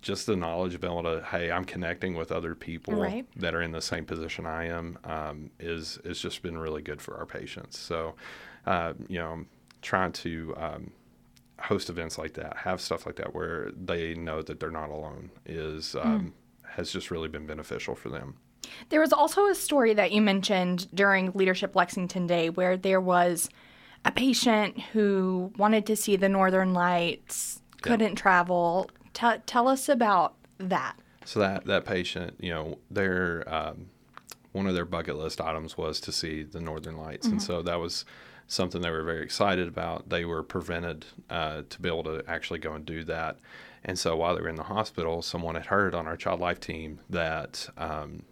just 0.00 0.26
the 0.26 0.36
knowledge 0.36 0.74
of 0.74 0.80
being 0.80 0.92
able 0.92 1.02
to, 1.02 1.22
hey, 1.24 1.50
I'm 1.50 1.64
connecting 1.64 2.14
with 2.14 2.32
other 2.32 2.54
people 2.54 2.94
Right. 2.94 3.26
that 3.36 3.54
are 3.54 3.62
in 3.62 3.72
the 3.72 3.82
same 3.82 4.04
position 4.06 4.46
I 4.46 4.66
am, 4.66 4.98
um, 5.04 5.50
is 5.58 5.98
is 6.04 6.20
just 6.20 6.42
been 6.42 6.56
really 6.58 6.82
good 6.82 7.00
for 7.02 7.16
our 7.18 7.26
patients. 7.26 7.78
So, 7.78 8.14
uh, 8.66 8.94
you 9.08 9.18
know, 9.18 9.44
trying 9.82 10.12
to 10.12 10.54
um, 10.56 10.92
host 11.58 11.90
events 11.90 12.16
like 12.18 12.34
that, 12.34 12.56
have 12.58 12.80
stuff 12.80 13.04
like 13.04 13.16
that 13.16 13.34
where 13.34 13.70
they 13.72 14.14
know 14.14 14.40
that 14.42 14.58
they're 14.60 14.70
not 14.70 14.90
alone 14.90 15.30
is 15.44 15.94
um, 15.96 16.32
has 16.64 16.90
just 16.92 17.10
really 17.10 17.28
been 17.28 17.46
beneficial 17.46 17.94
for 17.94 18.08
them. 18.08 18.36
There 18.90 19.00
was 19.00 19.12
also 19.12 19.46
a 19.46 19.54
story 19.54 19.94
that 19.94 20.12
you 20.12 20.22
mentioned 20.22 20.88
during 20.94 21.32
Leadership 21.32 21.74
Lexington 21.74 22.26
Day 22.26 22.48
where 22.50 22.76
there 22.76 23.00
was 23.00 23.50
a 24.04 24.12
patient 24.12 24.78
who 24.92 25.52
wanted 25.58 25.84
to 25.86 25.96
see 25.96 26.16
the 26.16 26.28
Northern 26.28 26.72
Lights, 26.72 27.60
couldn't 27.82 28.14
travel. 28.16 28.90
T- 29.14 29.38
tell 29.46 29.68
us 29.68 29.88
about 29.88 30.34
that. 30.58 30.96
So 31.24 31.40
that 31.40 31.66
that 31.66 31.84
patient, 31.84 32.36
you 32.40 32.50
know, 32.50 32.78
their 32.90 33.44
um, 33.52 33.90
one 34.52 34.66
of 34.66 34.74
their 34.74 34.84
bucket 34.84 35.16
list 35.16 35.40
items 35.40 35.76
was 35.76 36.00
to 36.00 36.12
see 36.12 36.42
the 36.42 36.60
Northern 36.60 36.96
Lights, 36.96 37.26
and 37.26 37.42
so 37.42 37.62
that 37.62 37.78
was 37.78 38.04
something 38.46 38.80
they 38.80 38.90
were 38.90 39.04
very 39.04 39.22
excited 39.22 39.68
about. 39.68 40.08
They 40.08 40.24
were 40.24 40.42
prevented 40.42 41.06
uh, 41.28 41.62
to 41.68 41.80
be 41.80 41.88
able 41.88 42.04
to 42.04 42.24
actually 42.26 42.58
go 42.58 42.72
and 42.72 42.84
do 42.84 43.04
that, 43.04 43.38
and 43.84 43.98
so 43.98 44.16
while 44.16 44.34
they 44.34 44.42
were 44.42 44.48
in 44.48 44.56
the 44.56 44.64
hospital, 44.64 45.22
someone 45.22 45.54
had 45.54 45.66
heard 45.66 45.94
on 45.94 46.06
our 46.06 46.16
child 46.16 46.40
life 46.40 46.58
team 46.58 47.00
that 47.10 47.68
um, 47.76 48.22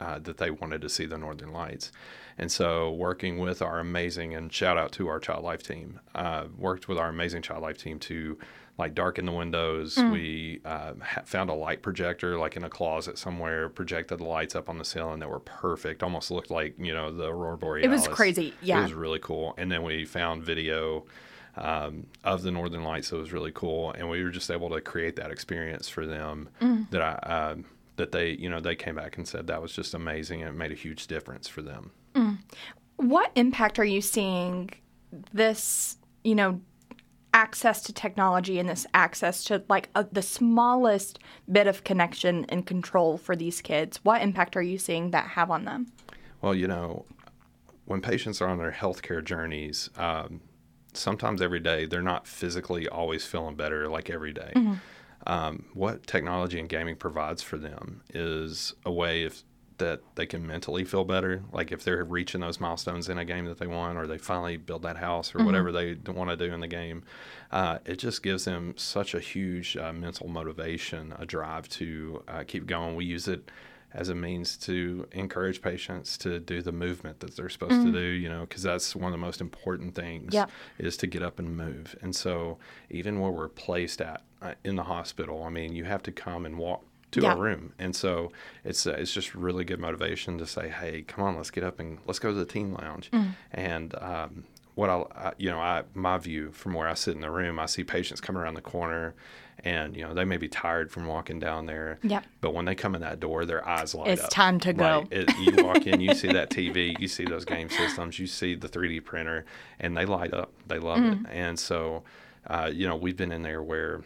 uh, 0.00 0.18
that 0.18 0.36
they 0.38 0.50
wanted 0.50 0.82
to 0.82 0.88
see 0.88 1.06
the 1.06 1.16
Northern 1.16 1.52
Lights. 1.52 1.92
And 2.36 2.50
so, 2.50 2.92
working 2.92 3.38
with 3.38 3.62
our 3.62 3.78
amazing 3.78 4.34
and 4.34 4.52
shout 4.52 4.76
out 4.76 4.92
to 4.92 5.08
our 5.08 5.20
child 5.20 5.44
life 5.44 5.62
team, 5.62 6.00
uh, 6.14 6.44
worked 6.56 6.88
with 6.88 6.98
our 6.98 7.08
amazing 7.08 7.42
child 7.42 7.62
life 7.62 7.78
team 7.78 7.98
to 8.00 8.36
like 8.76 8.94
darken 8.94 9.24
the 9.24 9.32
windows. 9.32 9.96
We 9.96 10.60
uh, 10.64 10.94
ha- 11.00 11.22
found 11.24 11.50
a 11.50 11.54
light 11.54 11.82
projector 11.82 12.38
like 12.38 12.56
in 12.56 12.64
a 12.64 12.70
closet 12.70 13.18
somewhere, 13.18 13.68
projected 13.68 14.18
the 14.18 14.24
lights 14.24 14.56
up 14.56 14.68
on 14.68 14.78
the 14.78 14.84
ceiling 14.84 15.20
that 15.20 15.28
were 15.28 15.40
perfect, 15.40 16.02
almost 16.02 16.30
looked 16.30 16.50
like 16.50 16.74
you 16.78 16.92
know 16.92 17.10
the 17.12 17.28
aurora 17.28 17.56
borealis. 17.56 17.86
It 17.86 17.90
was 17.90 18.08
crazy, 18.08 18.54
yeah. 18.62 18.80
it 18.80 18.82
was 18.82 18.92
really 18.92 19.20
cool. 19.20 19.54
And 19.58 19.70
then 19.70 19.82
we 19.82 20.04
found 20.04 20.42
video 20.42 21.04
um, 21.56 22.06
of 22.24 22.42
the 22.42 22.50
Northern 22.50 22.82
Lights 22.82 23.12
It 23.12 23.16
was 23.16 23.32
really 23.32 23.52
cool, 23.52 23.92
and 23.92 24.10
we 24.10 24.22
were 24.24 24.30
just 24.30 24.50
able 24.50 24.70
to 24.70 24.80
create 24.80 25.16
that 25.16 25.30
experience 25.30 25.88
for 25.88 26.06
them 26.06 26.48
that 26.90 27.02
I. 27.02 27.50
Um, 27.50 27.64
that 27.96 28.10
they, 28.10 28.30
you 28.30 28.48
know, 28.48 28.58
they 28.58 28.74
came 28.74 28.96
back 28.96 29.16
and 29.18 29.28
said 29.28 29.46
that 29.46 29.62
was 29.62 29.72
just 29.72 29.94
amazing 29.94 30.42
and 30.42 30.50
it 30.50 30.58
made 30.58 30.72
a 30.72 30.74
huge 30.74 31.06
difference 31.06 31.46
for 31.46 31.62
them. 31.62 31.92
What 32.96 33.30
impact 33.36 33.78
are 33.78 33.84
you 33.84 34.00
seeing 34.00 34.70
this, 35.32 35.96
you 36.22 36.34
know, 36.34 36.60
access 37.34 37.82
to 37.82 37.92
technology 37.92 38.58
and 38.58 38.68
this 38.68 38.86
access 38.94 39.44
to 39.44 39.62
like 39.68 39.90
a, 39.94 40.06
the 40.10 40.22
smallest 40.22 41.18
bit 41.50 41.66
of 41.66 41.84
connection 41.84 42.46
and 42.46 42.64
control 42.64 43.18
for 43.18 43.36
these 43.36 43.60
kids? 43.60 44.00
What 44.04 44.22
impact 44.22 44.56
are 44.56 44.62
you 44.62 44.78
seeing 44.78 45.10
that 45.10 45.26
have 45.30 45.50
on 45.50 45.66
them? 45.66 45.88
Well, 46.40 46.54
you 46.54 46.68
know, 46.68 47.04
when 47.84 48.00
patients 48.00 48.40
are 48.40 48.48
on 48.48 48.58
their 48.58 48.72
healthcare 48.72 49.22
journeys, 49.22 49.90
um, 49.96 50.40
sometimes 50.94 51.42
every 51.42 51.60
day 51.60 51.84
they're 51.84 52.00
not 52.00 52.26
physically 52.26 52.88
always 52.88 53.26
feeling 53.26 53.56
better 53.56 53.88
like 53.88 54.08
every 54.08 54.32
day. 54.32 54.52
Um, 55.26 55.64
what 55.74 56.06
technology 56.06 56.60
and 56.60 56.68
gaming 56.68 56.96
provides 56.96 57.42
for 57.42 57.56
them 57.56 58.02
is 58.12 58.74
a 58.84 58.92
way 58.92 59.24
if 59.24 59.42
that 59.78 60.00
they 60.14 60.26
can 60.26 60.46
mentally 60.46 60.84
feel 60.84 61.04
better. 61.04 61.42
Like 61.52 61.72
if 61.72 61.82
they're 61.84 62.04
reaching 62.04 62.40
those 62.40 62.60
milestones 62.60 63.08
in 63.08 63.18
a 63.18 63.24
game 63.24 63.44
that 63.46 63.58
they 63.58 63.66
want, 63.66 63.98
or 63.98 64.06
they 64.06 64.18
finally 64.18 64.56
build 64.56 64.82
that 64.82 64.96
house, 64.96 65.34
or 65.34 65.44
whatever 65.44 65.72
they 65.72 65.94
want 66.06 66.30
to 66.30 66.36
do 66.36 66.52
in 66.52 66.60
the 66.60 66.68
game, 66.68 67.02
uh, 67.50 67.78
it 67.84 67.96
just 67.96 68.22
gives 68.22 68.44
them 68.44 68.74
such 68.76 69.14
a 69.14 69.20
huge 69.20 69.76
uh, 69.76 69.92
mental 69.92 70.28
motivation, 70.28 71.12
a 71.18 71.26
drive 71.26 71.68
to 71.70 72.22
uh, 72.28 72.44
keep 72.46 72.66
going. 72.66 72.94
We 72.94 73.04
use 73.04 73.26
it 73.28 73.50
as 73.92 74.08
a 74.08 74.14
means 74.14 74.56
to 74.56 75.06
encourage 75.12 75.62
patients 75.62 76.18
to 76.18 76.40
do 76.40 76.60
the 76.62 76.72
movement 76.72 77.20
that 77.20 77.36
they're 77.36 77.48
supposed 77.48 77.80
to 77.84 77.92
do, 77.92 78.00
you 78.00 78.28
know, 78.28 78.40
because 78.40 78.62
that's 78.64 78.96
one 78.96 79.06
of 79.06 79.12
the 79.12 79.24
most 79.24 79.40
important 79.40 79.94
things 79.94 80.34
Yep. 80.34 80.50
is 80.78 80.96
to 80.96 81.06
get 81.06 81.22
up 81.22 81.38
and 81.38 81.56
move. 81.56 81.94
And 82.02 82.14
so 82.14 82.58
even 82.90 83.20
where 83.20 83.30
we're 83.30 83.48
placed 83.48 84.00
at 84.00 84.22
uh, 84.42 84.54
in 84.64 84.74
the 84.74 84.82
hospital, 84.82 85.44
I 85.44 85.50
mean, 85.50 85.74
you 85.76 85.84
have 85.84 86.02
to 86.04 86.12
come 86.12 86.44
and 86.44 86.58
walk 86.58 86.84
to 87.14 87.22
Yeah. 87.22 87.34
a 87.34 87.36
room. 87.38 87.72
And 87.78 87.94
so 87.96 88.30
it's 88.64 88.86
uh, 88.86 88.92
it's 88.98 89.12
just 89.12 89.34
really 89.34 89.64
good 89.64 89.80
motivation 89.80 90.38
to 90.38 90.46
say, 90.46 90.68
hey, 90.68 91.02
come 91.02 91.24
on, 91.24 91.36
let's 91.36 91.50
get 91.50 91.64
up 91.64 91.80
and 91.80 91.98
let's 92.06 92.18
go 92.18 92.28
to 92.30 92.34
the 92.38 92.44
team 92.46 92.74
lounge. 92.74 93.10
And 93.52 93.94
um, 94.00 94.44
what 94.74 94.90
I, 94.90 95.02
I, 95.14 95.32
you 95.38 95.50
know, 95.50 95.60
I 95.60 95.84
my 95.94 96.18
view 96.18 96.50
from 96.52 96.74
where 96.74 96.88
I 96.88 96.94
sit 96.94 97.14
in 97.14 97.20
the 97.20 97.30
room, 97.30 97.58
I 97.58 97.66
see 97.66 97.84
patients 97.84 98.20
coming 98.20 98.42
around 98.42 98.54
the 98.54 98.60
corner, 98.60 99.14
and 99.64 99.96
you 99.96 100.02
know 100.02 100.12
they 100.14 100.24
may 100.24 100.36
be 100.36 100.48
tired 100.48 100.90
from 100.90 101.06
walking 101.06 101.38
down 101.38 101.66
there. 101.66 101.98
Yep. 102.02 102.24
But 102.40 102.54
when 102.54 102.64
they 102.64 102.74
come 102.74 102.94
in 102.96 103.00
that 103.02 103.20
door, 103.20 103.44
their 103.44 103.66
eyes 103.66 103.94
light 103.94 104.08
It's 104.08 104.24
up. 104.24 104.30
time 104.30 104.58
to 104.60 104.72
go. 104.72 104.84
Right. 105.02 105.12
It, 105.12 105.38
you 105.38 105.64
walk 105.64 105.86
in, 105.86 106.00
you 106.00 106.12
see 106.14 106.32
that 106.32 106.50
TV, 106.50 106.98
you 107.00 107.06
see 107.08 107.24
those 107.24 107.44
game 107.44 107.70
systems, 107.70 108.18
you 108.18 108.26
see 108.26 108.54
the 108.56 108.68
3D 108.68 109.04
printer, 109.04 109.44
and 109.78 109.96
they 109.96 110.04
light 110.06 110.34
up. 110.34 110.52
They 110.66 110.78
love 110.80 110.98
Mm. 110.98 111.24
it. 111.24 111.30
And 111.30 111.58
so, 111.58 112.02
uh, 112.48 112.68
you 112.72 112.86
know, 112.88 112.96
we've 112.96 113.16
been 113.16 113.30
in 113.32 113.42
there 113.42 113.62
where 113.62 114.02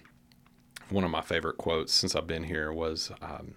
one 0.90 1.04
of 1.04 1.10
my 1.10 1.20
favorite 1.20 1.58
quotes 1.58 1.92
since 1.92 2.14
I've 2.14 2.26
been 2.26 2.44
here 2.44 2.72
was. 2.72 3.10
Um, 3.22 3.54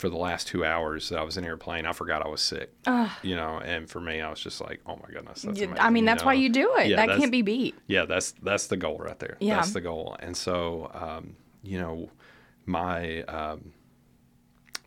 for 0.00 0.08
the 0.08 0.16
last 0.16 0.46
two 0.46 0.64
hours 0.64 1.10
that 1.10 1.18
I 1.18 1.22
was 1.22 1.36
in 1.36 1.58
playing, 1.58 1.84
I 1.84 1.92
forgot 1.92 2.24
I 2.24 2.28
was 2.28 2.40
sick. 2.40 2.72
You 3.22 3.36
know, 3.36 3.60
and 3.62 3.88
for 3.88 4.00
me, 4.00 4.22
I 4.22 4.30
was 4.30 4.40
just 4.40 4.58
like, 4.60 4.80
"Oh 4.86 4.96
my 4.96 5.12
goodness!" 5.12 5.42
That's 5.42 5.58
amazing, 5.58 5.78
I 5.78 5.90
mean, 5.90 6.06
that's 6.06 6.24
why 6.24 6.34
know? 6.34 6.40
you 6.40 6.48
do 6.48 6.74
it. 6.76 6.88
Yeah, 6.88 7.04
that 7.04 7.18
can't 7.18 7.30
be 7.30 7.42
beat. 7.42 7.74
yeah, 7.86 8.06
that's 8.06 8.32
that's 8.42 8.66
the 8.68 8.78
goal 8.78 8.96
right 8.98 9.18
there. 9.18 9.36
Yeah. 9.40 9.56
That's 9.56 9.72
the 9.72 9.82
goal. 9.82 10.16
And 10.20 10.34
so, 10.34 10.90
um, 10.94 11.36
you 11.62 11.78
know, 11.78 12.08
my 12.64 13.22
um, 13.24 13.74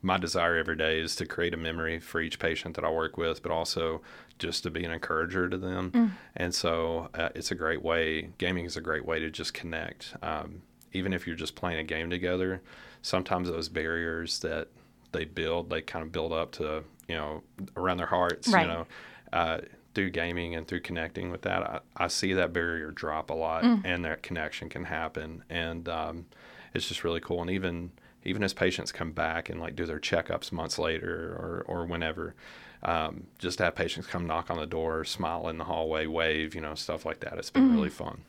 my 0.01 0.17
desire 0.17 0.57
every 0.57 0.75
day 0.75 0.99
is 0.99 1.15
to 1.17 1.27
create 1.27 1.53
a 1.53 1.57
memory 1.57 1.99
for 1.99 2.19
each 2.19 2.39
patient 2.39 2.75
that 2.75 2.83
I 2.83 2.89
work 2.89 3.15
with, 3.15 3.43
but 3.43 3.51
also 3.51 4.01
just 4.39 4.63
to 4.63 4.71
be 4.71 4.83
an 4.83 4.91
encourager 4.91 5.47
to 5.47 5.57
them. 5.57 5.91
Mm. 5.91 6.11
And 6.35 6.55
so, 6.55 7.09
uh, 7.13 7.29
it's 7.35 7.51
a 7.51 7.55
great 7.55 7.83
way. 7.83 8.29
Gaming 8.39 8.65
is 8.65 8.75
a 8.75 8.81
great 8.81 9.05
way 9.05 9.19
to 9.19 9.29
just 9.29 9.53
connect. 9.53 10.15
Um, 10.23 10.63
even 10.93 11.13
if 11.13 11.27
you're 11.27 11.35
just 11.35 11.55
playing 11.55 11.79
a 11.79 11.83
game 11.83 12.09
together, 12.09 12.61
sometimes 13.01 13.49
those 13.49 13.69
barriers 13.69 14.39
that 14.39 14.69
they 15.11 15.25
build, 15.25 15.69
they 15.69 15.81
kind 15.81 16.03
of 16.03 16.11
build 16.11 16.31
up 16.31 16.51
to 16.53 16.83
you 17.07 17.15
know 17.15 17.43
around 17.75 17.97
their 17.97 18.07
hearts. 18.07 18.47
Right. 18.47 18.61
You 18.61 18.67
know, 18.67 18.87
uh, 19.31 19.57
through 19.93 20.09
gaming 20.09 20.55
and 20.55 20.67
through 20.67 20.81
connecting 20.81 21.29
with 21.29 21.43
that, 21.43 21.61
I, 21.61 21.79
I 21.97 22.07
see 22.07 22.33
that 22.33 22.51
barrier 22.51 22.91
drop 22.91 23.29
a 23.29 23.33
lot, 23.33 23.63
and 23.63 24.05
that 24.05 24.23
connection 24.23 24.69
can 24.69 24.85
happen, 24.85 25.43
and 25.49 25.87
um, 25.87 26.25
it's 26.73 26.87
just 26.87 27.03
really 27.03 27.19
cool. 27.19 27.41
And 27.41 27.51
even 27.51 27.91
even 28.23 28.43
as 28.43 28.53
patients 28.53 28.91
come 28.91 29.11
back 29.11 29.49
and 29.49 29.59
like 29.59 29.75
do 29.75 29.85
their 29.85 29.99
checkups 29.99 30.51
months 30.51 30.79
later 30.79 31.33
or 31.33 31.65
or 31.67 31.85
whenever, 31.85 32.35
um, 32.83 33.27
just 33.37 33.57
to 33.59 33.65
have 33.65 33.75
patients 33.75 34.07
come 34.07 34.25
knock 34.25 34.49
on 34.49 34.57
the 34.57 34.65
door, 34.65 35.03
smile 35.03 35.47
in 35.47 35.57
the 35.57 35.65
hallway, 35.65 36.05
wave, 36.05 36.55
you 36.55 36.61
know, 36.61 36.75
stuff 36.75 37.05
like 37.05 37.19
that. 37.21 37.37
It's 37.37 37.49
been 37.49 37.73
really 37.73 37.89
fun. 37.89 38.21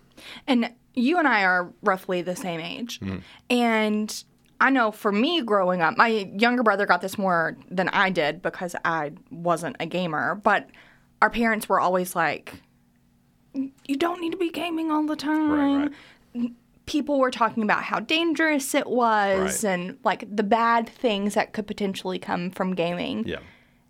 And 0.46 0.72
you 0.94 1.18
and 1.18 1.26
I 1.26 1.42
are 1.44 1.72
roughly 1.82 2.22
the 2.22 2.36
same 2.36 2.60
age. 2.60 3.00
Mm-hmm. 3.00 3.18
And 3.50 4.24
I 4.60 4.70
know 4.70 4.90
for 4.92 5.10
me 5.12 5.42
growing 5.42 5.82
up, 5.82 5.96
my 5.96 6.06
younger 6.06 6.62
brother 6.62 6.86
got 6.86 7.00
this 7.00 7.18
more 7.18 7.56
than 7.70 7.88
I 7.88 8.10
did 8.10 8.40
because 8.42 8.76
I 8.84 9.12
wasn't 9.30 9.76
a 9.80 9.86
gamer. 9.86 10.36
But 10.36 10.68
our 11.20 11.30
parents 11.30 11.68
were 11.68 11.80
always 11.80 12.14
like, 12.14 12.60
you 13.54 13.96
don't 13.96 14.20
need 14.20 14.32
to 14.32 14.38
be 14.38 14.50
gaming 14.50 14.90
all 14.90 15.06
the 15.06 15.16
time. 15.16 15.90
Right, 16.34 16.52
People 16.86 17.18
were 17.18 17.30
talking 17.30 17.62
about 17.62 17.82
how 17.82 17.98
dangerous 18.00 18.74
it 18.74 18.86
was 18.86 19.64
Right. 19.64 19.72
and 19.72 19.98
like 20.04 20.24
the 20.30 20.42
bad 20.42 20.88
things 20.88 21.34
that 21.34 21.52
could 21.52 21.66
potentially 21.66 22.18
come 22.18 22.50
from 22.50 22.74
gaming. 22.74 23.26
Yeah. 23.26 23.38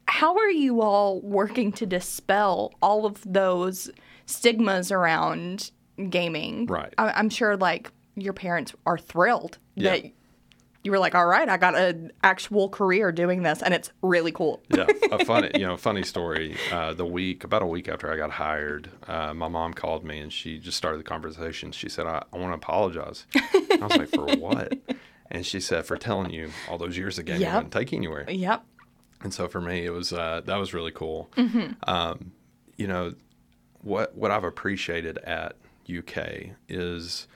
How 0.06 0.36
are 0.36 0.50
you 0.50 0.80
all 0.80 1.20
working 1.22 1.72
to 1.72 1.86
dispel 1.86 2.72
all 2.80 3.04
of 3.04 3.20
those 3.26 3.90
stigmas 4.26 4.92
around 4.92 5.70
gaming? 6.10 6.66
Right. 6.66 6.92
I- 6.98 7.12
I'm 7.12 7.30
sure 7.30 7.56
like 7.56 7.90
your 8.16 8.32
parents 8.32 8.74
are 8.86 8.98
thrilled 8.98 9.58
Yeah. 9.74 9.90
that 9.92 10.04
you 10.82 10.90
were 10.90 10.98
like, 10.98 11.14
all 11.14 11.24
right, 11.26 11.48
I 11.48 11.56
got 11.56 11.74
an 11.74 12.12
actual 12.22 12.68
career 12.68 13.10
doing 13.10 13.42
this, 13.42 13.62
and 13.62 13.72
it's 13.72 13.90
really 14.02 14.30
cool. 14.32 14.62
yeah, 14.68 14.84
a 15.10 15.24
funny, 15.24 15.50
you 15.54 15.66
know, 15.66 15.78
funny 15.78 16.02
story. 16.02 16.56
Uh, 16.70 16.92
the 16.92 17.06
week, 17.06 17.42
about 17.42 17.62
a 17.62 17.66
week 17.66 17.88
after 17.88 18.12
I 18.12 18.18
got 18.18 18.30
hired, 18.32 18.90
uh, 19.08 19.32
my 19.32 19.48
mom 19.48 19.72
called 19.72 20.04
me 20.04 20.18
and 20.18 20.30
she 20.30 20.58
just 20.58 20.76
started 20.76 20.98
the 20.98 21.04
conversation. 21.04 21.72
She 21.72 21.88
said, 21.88 22.06
"I, 22.06 22.22
I 22.32 22.36
want 22.36 22.50
to 22.52 22.56
apologize." 22.56 23.26
I 23.34 23.78
was 23.80 23.96
like, 23.96 24.08
"For 24.10 24.26
what?" 24.36 24.74
And 25.30 25.44
she 25.44 25.58
said, 25.58 25.86
"For 25.86 25.96
telling 25.96 26.30
you 26.30 26.50
all 26.68 26.76
those 26.76 26.98
years 26.98 27.18
of 27.18 27.24
gaming 27.24 27.40
Yep. 27.40 27.54
wouldn't 27.54 27.72
take 27.72 27.90
you 27.90 27.96
anywhere." 27.98 28.26
Yep. 28.28 28.62
And 29.22 29.32
so 29.32 29.48
for 29.48 29.60
me, 29.62 29.86
it 29.86 29.90
was 29.90 30.12
uh, 30.12 30.42
that 30.44 30.56
was 30.56 30.74
really 30.74 30.92
cool. 30.92 31.30
Mm-hmm. 31.38 31.72
Um, 31.90 32.32
you 32.76 32.86
know, 32.86 33.14
what 33.80 34.14
what 34.14 34.30
I've 34.30 34.44
appreciated 34.44 35.16
at 35.18 35.56
UK 35.88 36.56
is 36.68 37.26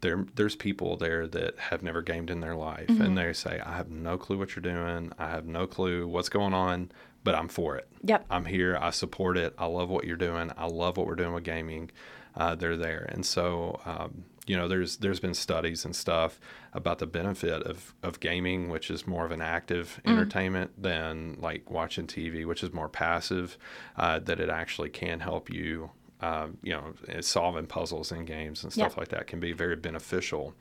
there 0.00 0.24
there's 0.34 0.56
people 0.56 0.96
there 0.96 1.26
that 1.28 1.58
have 1.58 1.82
never 1.82 2.02
gamed 2.02 2.28
in 2.30 2.40
their 2.40 2.56
life, 2.56 2.88
Mm-hmm. 2.88 3.02
and 3.02 3.18
they 3.18 3.32
say, 3.32 3.60
"I 3.64 3.76
have 3.76 3.88
no 3.90 4.18
clue 4.18 4.36
what 4.38 4.56
you're 4.56 4.62
doing. 4.62 5.12
I 5.18 5.28
have 5.30 5.46
no 5.46 5.66
clue 5.66 6.08
what's 6.08 6.28
going 6.28 6.54
on, 6.54 6.90
but 7.22 7.34
I'm 7.36 7.48
for 7.48 7.76
it. 7.76 7.88
Yep. 8.02 8.26
I'm 8.30 8.44
here. 8.46 8.76
I 8.80 8.90
support 8.90 9.36
it. 9.38 9.54
I 9.58 9.66
love 9.66 9.88
what 9.90 10.04
you're 10.04 10.16
doing. 10.16 10.50
I 10.56 10.66
love 10.66 10.96
what 10.96 11.06
we're 11.06 11.14
doing 11.14 11.32
with 11.34 11.44
gaming. 11.44 11.90
Uh, 12.34 12.54
they're 12.56 12.76
there, 12.76 13.06
and 13.12 13.24
so 13.24 13.80
um, 13.84 14.24
you 14.46 14.56
know, 14.56 14.66
there's 14.66 14.96
there's 14.96 15.20
been 15.20 15.34
studies 15.34 15.84
and 15.84 15.94
stuff 15.94 16.40
about 16.72 16.98
the 16.98 17.06
benefit 17.06 17.62
of 17.62 17.94
of 18.02 18.18
gaming, 18.18 18.70
which 18.70 18.90
is 18.90 19.06
more 19.06 19.24
of 19.24 19.30
an 19.30 19.40
active 19.42 20.00
entertainment 20.04 20.72
than 20.82 21.36
like 21.40 21.70
watching 21.70 22.08
TV, 22.08 22.44
which 22.44 22.64
is 22.64 22.72
more 22.72 22.88
passive. 22.88 23.56
Uh, 23.96 24.18
that 24.18 24.40
it 24.40 24.48
actually 24.50 24.88
can 24.90 25.20
help 25.20 25.48
you 25.48 25.90
um, 26.22 26.56
you 26.62 26.72
know, 26.72 26.94
solving 27.20 27.66
puzzles 27.66 28.12
in 28.12 28.24
games 28.24 28.62
and 28.64 28.72
stuff 28.72 28.92
Yeah. 28.94 29.00
like 29.00 29.08
that 29.08 29.26
can 29.26 29.40
be 29.40 29.52
very 29.52 29.76
beneficial. 29.76 30.54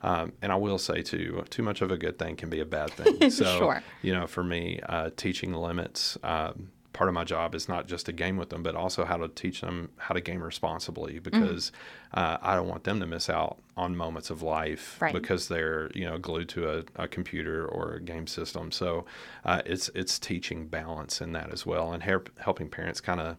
Um, 0.00 0.32
and 0.42 0.50
I 0.50 0.56
will 0.56 0.78
say 0.78 1.02
too, 1.02 1.44
too 1.50 1.62
much 1.62 1.80
of 1.80 1.90
a 1.92 1.96
good 1.96 2.18
thing 2.18 2.34
can 2.34 2.50
be 2.50 2.60
a 2.60 2.64
bad 2.64 2.90
thing. 2.90 3.30
So, 3.30 3.44
Sure. 3.58 3.82
you 4.02 4.12
know, 4.12 4.26
for 4.26 4.42
me, 4.42 4.80
uh, 4.88 5.10
teaching 5.16 5.52
limits, 5.52 6.18
um, 6.24 6.70
part 6.92 7.08
of 7.08 7.14
my 7.14 7.24
job 7.24 7.54
is 7.54 7.68
not 7.68 7.86
just 7.86 8.06
to 8.06 8.12
game 8.12 8.36
with 8.36 8.50
them, 8.50 8.62
but 8.62 8.74
also 8.74 9.04
how 9.04 9.16
to 9.16 9.28
teach 9.28 9.60
them 9.60 9.90
how 9.96 10.12
to 10.14 10.20
game 10.20 10.42
responsibly 10.42 11.20
Mm-hmm. 11.20 11.22
because 11.40 11.72
uh, 12.14 12.36
I 12.42 12.54
don't 12.56 12.66
want 12.68 12.84
them 12.84 12.98
to 13.00 13.06
miss 13.06 13.30
out 13.30 13.58
on 13.76 13.96
moments 13.96 14.28
of 14.30 14.42
life 14.42 15.00
Right. 15.00 15.14
because 15.14 15.48
they're, 15.48 15.90
you 15.94 16.04
know, 16.04 16.18
glued 16.18 16.48
to 16.50 16.68
a, 16.78 16.84
a 16.96 17.06
computer 17.08 17.64
or 17.66 17.94
a 17.94 18.00
game 18.00 18.26
system. 18.26 18.72
So 18.72 19.04
uh, 19.44 19.62
it's, 19.64 19.88
it's 19.94 20.18
teaching 20.18 20.66
balance 20.66 21.20
in 21.20 21.32
that 21.32 21.52
as 21.52 21.64
well 21.64 21.92
and 21.92 22.02
help, 22.02 22.28
helping 22.40 22.68
parents 22.68 23.00
kind 23.00 23.20
of 23.20 23.36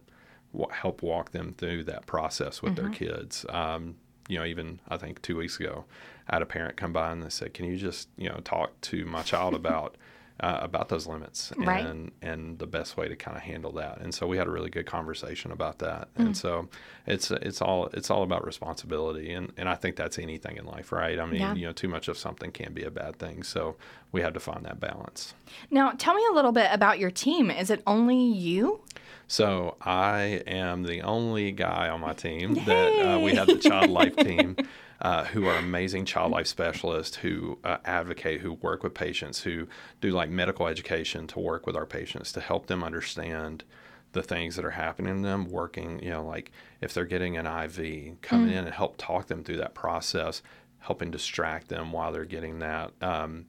w- 0.56 0.70
help 0.72 1.02
walk 1.02 1.32
them 1.32 1.54
through 1.58 1.84
that 1.84 2.06
process 2.06 2.62
with 2.62 2.76
their 2.76 2.86
Mm-hmm. 2.86 2.94
kids. 2.94 3.44
Um, 3.50 3.96
you 4.28 4.38
know, 4.38 4.44
even 4.46 4.80
I 4.88 4.96
think 4.96 5.20
two 5.20 5.36
weeks 5.36 5.60
ago, 5.60 5.84
I 6.28 6.36
had 6.36 6.42
a 6.42 6.46
parent 6.46 6.76
come 6.78 6.92
by 6.94 7.10
and 7.12 7.22
they 7.22 7.28
said, 7.28 7.52
"Can 7.52 7.66
you 7.66 7.76
just 7.76 8.08
you 8.16 8.28
know 8.30 8.40
talk 8.42 8.80
to 8.82 9.04
my 9.04 9.22
child 9.22 9.54
about 9.62 9.96
uh, 10.40 10.58
about 10.62 10.88
those 10.88 11.06
limits 11.06 11.52
Right. 11.58 11.84
and 11.84 12.10
and 12.22 12.58
the 12.58 12.66
best 12.66 12.96
way 12.96 13.06
to 13.08 13.16
kind 13.16 13.36
of 13.36 13.42
handle 13.42 13.72
that?" 13.72 14.00
And 14.00 14.14
so 14.14 14.26
we 14.26 14.38
had 14.38 14.46
a 14.46 14.50
really 14.50 14.70
good 14.70 14.86
conversation 14.86 15.52
about 15.52 15.78
that. 15.80 16.08
Mm. 16.14 16.26
And 16.26 16.36
so 16.36 16.68
it's 17.06 17.30
it's 17.30 17.60
all 17.60 17.88
it's 17.92 18.10
all 18.10 18.22
about 18.22 18.46
responsibility, 18.46 19.30
and 19.32 19.52
and 19.58 19.68
I 19.68 19.74
think 19.74 19.96
that's 19.96 20.18
anything 20.18 20.56
in 20.56 20.64
life, 20.64 20.90
right? 20.90 21.20
I 21.20 21.26
mean, 21.26 21.40
Yeah. 21.42 21.54
you 21.54 21.66
know, 21.66 21.72
too 21.72 21.88
much 21.88 22.08
of 22.08 22.16
something 22.16 22.50
can 22.50 22.72
be 22.72 22.82
a 22.84 22.90
bad 22.90 23.18
thing. 23.18 23.42
So 23.42 23.76
we 24.10 24.22
have 24.22 24.32
to 24.32 24.40
find 24.40 24.64
that 24.64 24.80
balance. 24.80 25.34
Now, 25.70 25.92
tell 25.98 26.14
me 26.14 26.22
a 26.30 26.34
little 26.34 26.52
bit 26.52 26.68
about 26.72 26.98
your 26.98 27.10
team. 27.10 27.50
Is 27.50 27.68
it 27.68 27.82
only 27.86 28.16
you? 28.16 28.80
So 29.26 29.76
I 29.80 30.42
am 30.46 30.82
the 30.82 31.02
only 31.02 31.52
guy 31.52 31.88
on 31.88 32.00
my 32.00 32.12
team 32.12 32.54
that 32.66 33.14
uh, 33.16 33.20
we 33.20 33.34
have 33.34 33.46
the 33.46 33.58
child 33.58 33.90
life 33.90 34.16
team, 34.18 34.56
uh, 35.00 35.24
who 35.24 35.46
are 35.46 35.56
amazing 35.56 36.04
child 36.04 36.32
life 36.32 36.46
specialists 36.46 37.16
who 37.16 37.58
uh, 37.64 37.78
advocate, 37.84 38.40
who 38.40 38.54
work 38.54 38.82
with 38.82 38.94
patients, 38.94 39.42
who 39.42 39.66
do 40.00 40.10
like 40.10 40.30
medical 40.30 40.66
education 40.66 41.26
to 41.28 41.40
work 41.40 41.66
with 41.66 41.76
our 41.76 41.86
patients 41.86 42.32
to 42.32 42.40
help 42.40 42.66
them 42.66 42.84
understand 42.84 43.64
the 44.12 44.22
things 44.22 44.56
that 44.56 44.64
are 44.64 44.70
happening 44.70 45.22
to 45.22 45.28
them. 45.28 45.50
Working, 45.50 46.02
you 46.02 46.10
know, 46.10 46.24
like 46.24 46.52
if 46.80 46.94
they're 46.94 47.04
getting 47.04 47.36
an 47.36 47.46
IV, 47.46 48.20
coming 48.20 48.50
in 48.50 48.64
and 48.64 48.74
help 48.74 48.96
talk 48.98 49.26
them 49.26 49.42
through 49.42 49.56
that 49.56 49.74
process, 49.74 50.42
helping 50.78 51.10
distract 51.10 51.68
them 51.68 51.92
while 51.92 52.12
they're 52.12 52.24
getting 52.24 52.58
that. 52.60 52.92
Um, 53.00 53.46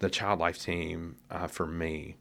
the 0.00 0.08
child 0.08 0.40
life 0.40 0.60
team 0.60 1.16
uh, 1.30 1.46
for 1.46 1.66
me 1.66 2.16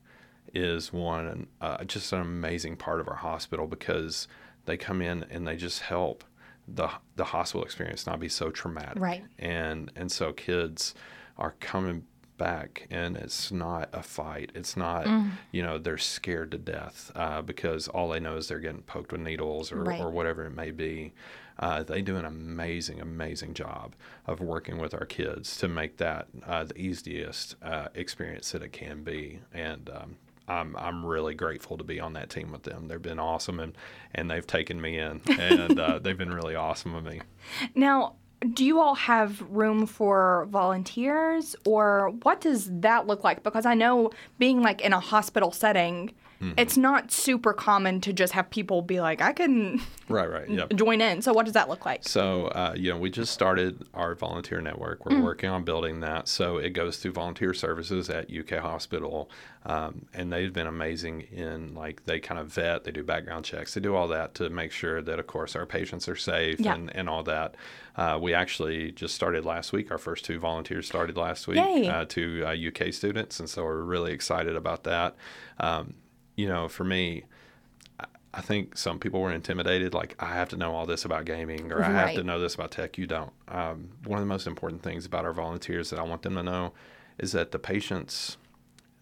is 0.53 0.91
one 0.93 1.47
uh, 1.61 1.83
just 1.85 2.11
an 2.13 2.21
amazing 2.21 2.75
part 2.77 2.99
of 2.99 3.07
our 3.07 3.15
hospital 3.15 3.67
because 3.67 4.27
they 4.65 4.77
come 4.77 5.01
in 5.01 5.23
and 5.29 5.47
they 5.47 5.55
just 5.55 5.81
help 5.81 6.23
the 6.67 6.89
the 7.15 7.25
hospital 7.25 7.63
experience 7.63 8.05
not 8.05 8.19
be 8.19 8.29
so 8.29 8.49
traumatic. 8.51 9.01
Right. 9.01 9.23
And 9.39 9.91
and 9.95 10.11
so 10.11 10.33
kids 10.33 10.93
are 11.37 11.55
coming 11.59 12.05
back 12.37 12.87
and 12.89 13.17
it's 13.17 13.51
not 13.51 13.89
a 13.91 14.01
fight. 14.03 14.51
It's 14.55 14.77
not 14.77 15.05
Mm. 15.05 15.31
you 15.51 15.61
know 15.63 15.77
they're 15.77 15.97
scared 15.97 16.51
to 16.51 16.57
death 16.57 17.11
uh, 17.15 17.41
because 17.41 17.87
all 17.87 18.09
they 18.09 18.19
know 18.19 18.37
is 18.37 18.47
they're 18.47 18.59
getting 18.59 18.83
poked 18.83 19.11
with 19.11 19.21
needles 19.21 19.71
or, 19.71 19.83
Right. 19.83 19.99
or 19.99 20.09
whatever 20.09 20.45
it 20.45 20.51
may 20.55 20.71
be. 20.71 21.13
Uh, 21.57 21.83
they 21.83 22.01
do 22.01 22.15
an 22.15 22.23
amazing, 22.23 23.01
amazing 23.01 23.53
job 23.53 23.93
of 24.25 24.39
working 24.39 24.77
with 24.77 24.93
our 24.93 25.05
kids 25.05 25.57
to 25.57 25.67
make 25.67 25.97
that 25.97 26.27
uh, 26.45 26.63
the 26.63 26.77
easiest 26.79 27.57
uh, 27.61 27.89
experience 27.95 28.51
that 28.53 28.61
it 28.63 28.71
can 28.71 29.03
be. 29.03 29.41
And 29.53 29.89
um, 29.89 30.15
I'm 30.49 30.75
I'm 30.75 31.05
really 31.05 31.35
grateful 31.35 31.77
to 31.77 31.83
be 31.83 31.99
on 31.99 32.13
that 32.13 32.29
team 32.29 32.51
with 32.51 32.63
them. 32.63 32.87
They've 32.87 33.01
been 33.01 33.19
awesome, 33.19 33.59
and 33.59 33.77
and 34.13 34.29
they've 34.29 34.45
taken 34.45 34.81
me 34.81 34.97
in, 34.97 35.21
and 35.27 35.79
uh, 35.79 35.99
they've 36.01 36.17
been 36.17 36.33
really 36.33 36.55
awesome 36.55 36.93
with 36.93 37.05
me. 37.05 37.21
Now, 37.75 38.15
do 38.53 38.65
you 38.65 38.79
all 38.79 38.95
have 38.95 39.41
room 39.49 39.85
for 39.85 40.47
volunteers 40.49 41.55
or 41.65 42.11
what 42.23 42.39
does 42.39 42.69
that 42.79 43.05
look 43.05 43.23
like? 43.23 43.43
Because 43.43 43.65
I 43.65 43.73
know 43.73 44.11
being 44.37 44.61
like 44.61 44.81
in 44.81 44.93
a 44.93 44.99
hospital 44.99 45.51
setting, 45.51 46.13
Mm-hmm. 46.41 46.53
it's 46.57 46.77
not 46.77 47.11
super 47.11 47.51
common 47.53 47.99
to 48.01 48.13
just 48.13 48.31
have 48.33 48.49
people 48.49 48.81
be 48.81 49.01
like, 49.01 49.21
I 49.21 49.33
can 49.33 49.81
Right, 50.07 50.29
right, 50.29 50.49
yep. 50.49 50.73
join 50.73 51.01
in. 51.01 51.21
So, 51.21 51.33
what 51.33 51.43
does 51.45 51.53
that 51.53 51.67
look 51.67 51.85
like? 51.85 52.07
So, 52.07 52.45
uh, 52.47 52.73
you 52.77 52.91
know, 52.91 52.97
we 52.97 53.09
just 53.09 53.33
started 53.33 53.85
our 53.93 54.15
volunteer 54.15 54.61
network. 54.61 55.05
We're 55.05 55.21
working 55.21 55.49
on 55.49 55.63
building 55.65 55.99
that. 55.99 56.27
So 56.29 56.57
it 56.57 56.69
goes 56.71 56.97
through 56.97 57.11
volunteer 57.11 57.53
services 57.53 58.09
at 58.09 58.31
UK 58.33 58.59
Hospital. 58.61 59.29
Um, 59.65 60.05
and 60.13 60.31
they've 60.31 60.53
been 60.53 60.65
amazing 60.67 61.21
in 61.31 61.75
like, 61.75 62.05
they 62.05 62.19
kind 62.21 62.39
of 62.39 62.47
vet, 62.47 62.85
they 62.85 62.91
do 62.91 63.03
background 63.03 63.43
checks, 63.43 63.73
they 63.73 63.81
do 63.81 63.93
all 63.93 64.07
that 64.07 64.33
to 64.35 64.49
make 64.49 64.71
sure 64.71 65.01
that, 65.01 65.19
of 65.19 65.27
course, 65.27 65.55
our 65.55 65.65
patients 65.65 66.07
are 66.07 66.15
safe 66.15 66.59
Yeah. 66.61 66.75
and, 66.75 66.95
and 66.95 67.09
all 67.09 67.23
that. 67.23 67.55
Uh, 67.97 68.17
we 68.19 68.33
actually 68.33 68.93
just 68.93 69.13
started 69.13 69.43
last 69.45 69.73
week. 69.73 69.91
Our 69.91 69.97
first 69.97 70.23
two 70.23 70.39
volunteers 70.39 70.87
started 70.87 71.17
last 71.17 71.47
week 71.49 71.59
uh, 71.59 72.05
to 72.05 72.43
uh, 72.47 72.55
UK 72.55 72.93
students. 72.93 73.39
And 73.41 73.49
so 73.49 73.65
we're 73.65 73.81
really 73.81 74.13
excited 74.13 74.55
about 74.55 74.85
that. 74.85 75.15
Um, 75.59 75.95
you 76.39 76.47
know, 76.47 76.67
for 76.67 76.83
me, 76.83 77.23
I 78.31 78.41
think 78.41 78.77
some 78.77 78.99
people 78.99 79.19
were 79.21 79.31
intimidated, 79.31 79.93
like 79.93 80.15
I 80.19 80.33
have 80.39 80.49
to 80.49 80.57
know 80.57 80.75
all 80.75 80.85
this 80.85 81.03
about 81.03 81.25
gaming 81.25 81.71
or 81.71 81.83
I 81.83 81.89
have 81.91 82.13
to 82.15 82.23
know 82.23 82.39
this 82.39 82.53
about 82.55 82.71
tech. 82.71 82.97
You 82.97 83.07
don't. 83.07 83.31
Um, 83.47 83.89
one 84.05 84.19
of 84.19 84.23
the 84.23 84.29
most 84.35 84.45
important 84.47 84.83
things 84.83 85.05
about 85.05 85.25
our 85.25 85.33
volunteers 85.33 85.89
that 85.89 85.99
I 85.99 86.03
want 86.03 86.21
them 86.21 86.35
to 86.35 86.43
know 86.43 86.73
is 87.17 87.31
that 87.31 87.51
the 87.51 87.57
patients, 87.59 88.37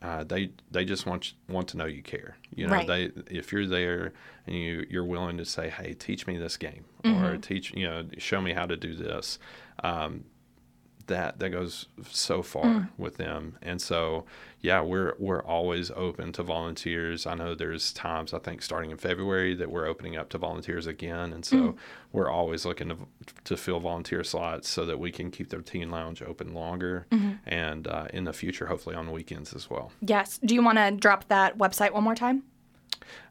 uh, 0.02 0.24
they 0.24 0.52
they 0.72 0.86
just 0.86 1.06
want 1.06 1.34
want 1.50 1.68
to 1.70 1.78
know 1.78 1.86
you 1.86 2.02
care. 2.02 2.38
You 2.56 2.68
know, 2.68 2.74
Right. 2.74 2.88
they 2.88 3.02
if 3.30 3.52
you're 3.52 3.68
there 3.68 4.14
and 4.46 4.56
you 4.56 4.86
you're 4.90 5.04
willing 5.06 5.38
to 5.38 5.46
say, 5.46 5.70
hey, 5.70 5.94
teach 5.94 6.26
me 6.26 6.38
this 6.38 6.56
game 6.58 6.86
Mm-hmm. 7.04 7.24
or 7.26 7.38
teach 7.38 7.74
you 7.74 7.86
know 7.88 8.06
show 8.18 8.40
me 8.42 8.54
how 8.54 8.66
to 8.66 8.78
do 8.78 8.96
this. 8.96 9.40
Um, 9.84 10.24
that 11.08 11.40
that 11.40 11.50
goes 11.50 11.88
so 12.10 12.42
far 12.42 12.66
Mm. 12.66 12.90
with 12.98 13.18
them 13.18 13.58
and 13.62 13.82
so 13.82 14.26
yeah 14.62 14.82
we're 14.82 15.14
we're 15.20 15.42
always 15.44 15.90
open 15.92 16.32
to 16.34 16.44
volunteers 16.44 17.26
i 17.26 17.34
know 17.34 17.56
there's 17.56 17.94
times 17.94 18.34
i 18.34 18.40
think 18.40 18.62
starting 18.62 18.92
in 18.92 18.98
february 18.98 19.54
that 19.56 19.72
we're 19.72 19.86
opening 19.86 20.18
up 20.18 20.30
to 20.30 20.38
volunteers 20.38 20.86
again 20.88 21.32
and 21.34 21.46
so 21.46 21.58
Mm. 21.58 21.76
we're 22.12 22.30
always 22.30 22.66
looking 22.66 22.90
to, 22.90 22.98
to 23.46 23.58
fill 23.58 23.80
volunteer 23.80 24.24
slots 24.24 24.68
so 24.70 24.86
that 24.86 25.00
we 25.00 25.12
can 25.12 25.32
keep 25.32 25.50
the 25.50 25.62
teen 25.62 25.90
lounge 25.92 26.22
open 26.22 26.54
longer 26.54 27.06
Mm-hmm. 27.12 27.32
and 27.46 27.88
uh, 27.88 28.08
in 28.14 28.24
the 28.26 28.34
future 28.34 28.68
hopefully 28.68 28.96
on 28.96 29.12
weekends 29.12 29.54
as 29.54 29.70
well 29.70 29.92
Yes. 30.02 30.40
Do 30.44 30.54
you 30.56 30.64
want 30.64 30.78
to 30.78 30.92
drop 30.92 31.28
that 31.30 31.58
website 31.58 31.94
one 31.94 32.04
more 32.04 32.16
time? 32.16 32.44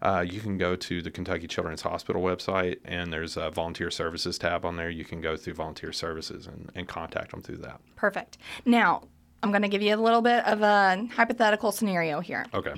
Uh, 0.02 0.24
you 0.28 0.40
can 0.40 0.58
go 0.58 0.76
to 0.76 1.02
the 1.02 1.10
Kentucky 1.10 1.46
Children's 1.46 1.82
Hospital 1.82 2.22
website, 2.22 2.78
and 2.84 3.12
there's 3.12 3.36
a 3.36 3.50
volunteer 3.50 3.90
services 3.90 4.38
tab 4.38 4.64
on 4.64 4.76
there. 4.76 4.90
You 4.90 5.04
can 5.04 5.20
go 5.20 5.36
through 5.36 5.54
volunteer 5.54 5.92
services 5.92 6.46
and, 6.46 6.70
and 6.74 6.86
contact 6.88 7.30
them 7.30 7.42
through 7.42 7.58
that. 7.58 7.80
Perfect. 7.96 8.38
Now, 8.64 9.02
I'm 9.42 9.50
going 9.50 9.62
to 9.62 9.68
give 9.68 9.82
you 9.82 9.94
a 9.94 9.96
little 9.96 10.22
bit 10.22 10.44
of 10.46 10.62
a 10.62 11.06
hypothetical 11.14 11.72
scenario 11.72 12.20
here. 12.20 12.46
Okay. 12.54 12.74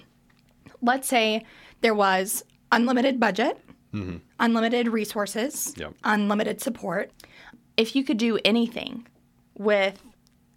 Let's 0.83 1.09
say 1.09 1.45
there 1.81 1.95
was 1.95 2.45
unlimited 2.73 3.19
budget, 3.19 3.59
unlimited 4.39 4.89
resources, 4.89 5.75
Yep. 5.77 5.95
unlimited 6.05 6.61
support. 6.61 7.11
If 7.77 7.97
you 7.97 8.05
could 8.05 8.19
do 8.19 8.39
anything 8.45 9.07
with 9.57 10.03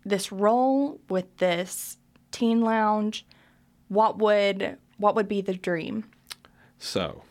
this 0.03 0.31
role, 0.31 0.99
with 1.09 1.37
this 1.37 1.97
teen 2.31 2.61
lounge, 2.61 3.25
what 3.87 4.17
would 4.17 4.77
what 4.97 5.15
would 5.15 5.27
be 5.27 5.41
the 5.41 5.53
dream? 5.53 6.03
So, 6.81 7.21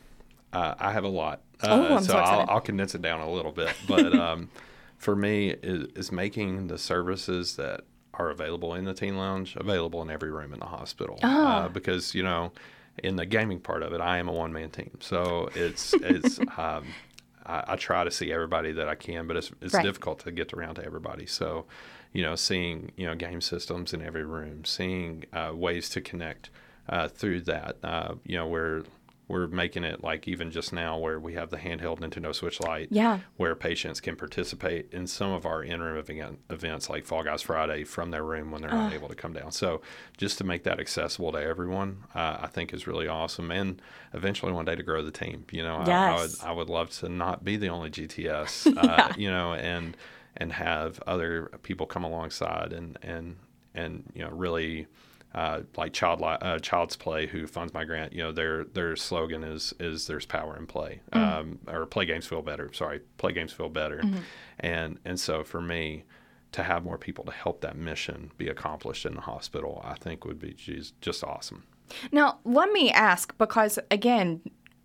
uh, 0.53 0.75
I 0.79 0.93
have 0.93 1.05
a 1.05 1.09
lot. 1.09 1.43
Uh, 1.63 1.67
Oh, 1.71 1.97
I'm 1.97 2.03
so 2.05 2.17
I'll. 2.17 2.47
I'll 2.49 2.61
condense 2.61 2.95
it 2.95 3.03
down 3.03 3.21
a 3.21 3.31
little 3.31 3.53
bit. 3.53 3.75
But 3.89 4.15
um, 4.15 4.49
for 4.97 5.15
me, 5.17 5.51
is, 5.51 5.89
is 5.95 6.13
making 6.13 6.69
the 6.69 6.79
services 6.79 7.57
that 7.57 7.83
are 8.15 8.31
available 8.31 8.75
in 8.75 8.85
the 8.85 8.95
teen 8.95 9.17
lounge 9.17 9.57
available 9.57 10.03
in 10.03 10.11
every 10.11 10.31
room 10.31 10.53
in 10.53 10.61
the 10.61 10.67
hospital. 10.67 11.19
Ah. 11.23 11.65
Uh, 11.65 11.69
because 11.69 12.15
you 12.15 12.23
know, 12.23 12.53
in 13.03 13.17
the 13.17 13.27
gaming 13.27 13.61
part 13.61 13.83
of 13.83 13.93
it, 13.93 14.01
I 14.01 14.19
am 14.19 14.29
a 14.29 14.33
one 14.33 14.53
man 14.53 14.71
team, 14.71 14.97
so 15.01 15.49
it's 15.55 15.93
it's. 16.13 16.39
um, 16.57 16.85
I, 17.47 17.65
I 17.69 17.77
try 17.77 18.05
to 18.05 18.11
see 18.11 18.33
everybody 18.33 18.71
that 18.73 18.89
I 18.89 18.95
can, 18.95 19.27
but 19.27 19.37
it's 19.37 19.51
it's 19.61 19.75
Right. 19.75 19.83
difficult 19.85 20.21
to 20.21 20.31
get 20.31 20.53
around 20.53 20.77
to 20.77 20.85
everybody. 20.85 21.27
So, 21.27 21.67
you 22.13 22.23
know, 22.23 22.37
seeing 22.37 22.93
you 22.97 23.07
know 23.07 23.15
game 23.15 23.41
systems 23.41 23.93
in 23.93 24.03
every 24.03 24.25
room, 24.25 24.65
seeing 24.65 25.25
uh, 25.33 25.53
ways 25.55 25.89
to 25.91 26.01
connect 26.01 26.51
uh, 26.89 27.09
through 27.09 27.41
that. 27.43 27.77
Uh, 27.83 28.15
you 28.25 28.37
know, 28.37 28.47
we're 28.47 28.83
we're 29.31 29.47
making 29.47 29.85
it 29.85 30.03
like 30.03 30.27
even 30.29 30.51
just 30.51 30.73
now 30.73 30.99
where 30.99 31.19
we 31.21 31.35
have 31.35 31.51
the 31.51 31.57
handheld 31.57 32.01
Nintendo 32.01 32.35
Switch 32.35 32.61
Lite, 32.61 32.89
Yeah. 32.91 33.21
where 33.37 33.55
patients 33.55 34.01
can 34.01 34.17
participate 34.17 34.93
in 34.93 35.07
some 35.07 35.31
of 35.33 35.47
our 35.47 35.63
in-room 35.63 35.97
event, 35.97 36.41
events 36.51 36.91
like 36.91 37.05
Fall 37.07 37.23
Guys 37.23 37.41
Friday 37.43 37.85
from 37.85 38.11
their 38.11 38.25
room 38.25 38.51
when 38.51 38.61
they're 38.63 38.71
not 38.71 38.93
able 38.93 39.09
to 39.09 39.15
come 39.15 39.33
down. 39.33 39.53
So 39.53 39.81
just 40.17 40.39
to 40.39 40.45
make 40.45 40.65
that 40.65 40.81
accessible 40.81 41.33
to 41.33 41.39
everyone, 41.43 42.05
uh, 42.15 42.39
I 42.41 42.49
think 42.49 42.75
is 42.75 42.87
really 42.87 43.07
awesome. 43.09 43.51
And 43.51 43.81
eventually 44.13 44.53
one 44.53 44.65
day 44.65 44.75
to 44.75 44.83
grow 44.83 45.03
the 45.03 45.13
team. 45.13 45.45
You 45.53 45.63
know, 45.63 45.77
I, 45.77 45.79
I 45.79 46.13
would 46.15 46.31
Yes. 46.31 46.45
I 46.45 46.53
would 46.53 46.69
love 46.69 46.91
to 46.99 47.09
not 47.09 47.45
be 47.45 47.57
the 47.57 47.69
only 47.69 47.91
GTS. 47.91 48.77
Uh, 48.77 49.13
You 49.17 49.31
know, 49.31 49.55
and 49.55 49.97
and 50.37 50.53
have 50.53 51.01
other 51.07 51.51
people 51.63 51.87
come 51.87 52.05
alongside 52.05 52.73
and 52.73 52.99
and 53.03 53.37
and 53.75 54.05
you 54.15 54.23
know 54.25 54.31
really 54.31 54.87
uh, 55.35 55.61
like 55.77 55.93
Child 55.93 56.21
uh, 56.23 56.59
Child's 56.59 56.97
Play, 56.97 57.27
who 57.27 57.47
funds 57.47 57.73
my 57.73 57.85
grant, 57.85 58.13
you 58.13 58.23
know, 58.23 58.33
their 58.33 58.65
their 58.65 58.97
slogan 58.97 59.45
is 59.45 59.73
is 59.79 60.07
"There's 60.07 60.27
power 60.27 60.57
in 60.57 60.67
play," 60.67 61.01
um, 61.13 61.59
or 61.69 61.87
"Play 61.87 62.07
games 62.07 62.27
feel 62.27 62.43
better." 62.43 62.73
Sorry, 62.73 63.01
play 63.17 63.33
games 63.33 63.53
feel 63.53 63.69
better, 63.69 64.03
and 64.59 64.99
and 65.05 65.21
so 65.21 65.45
for 65.45 65.61
me, 65.61 66.05
to 66.53 66.63
have 66.65 66.85
more 66.85 66.99
people 66.99 67.25
to 67.25 67.33
help 67.33 67.61
that 67.61 67.77
mission 67.77 68.33
be 68.39 68.49
accomplished 68.49 69.07
in 69.07 69.15
the 69.15 69.21
hospital, 69.21 69.81
I 69.85 69.95
think 69.95 70.25
would 70.25 70.41
be 70.41 70.53
geez, 70.53 70.93
just 71.01 71.23
awesome. 71.23 71.65
Now, 72.13 72.39
let 72.45 72.73
me 72.73 72.91
ask 72.91 73.37
because 73.39 73.79
again, 73.91 74.41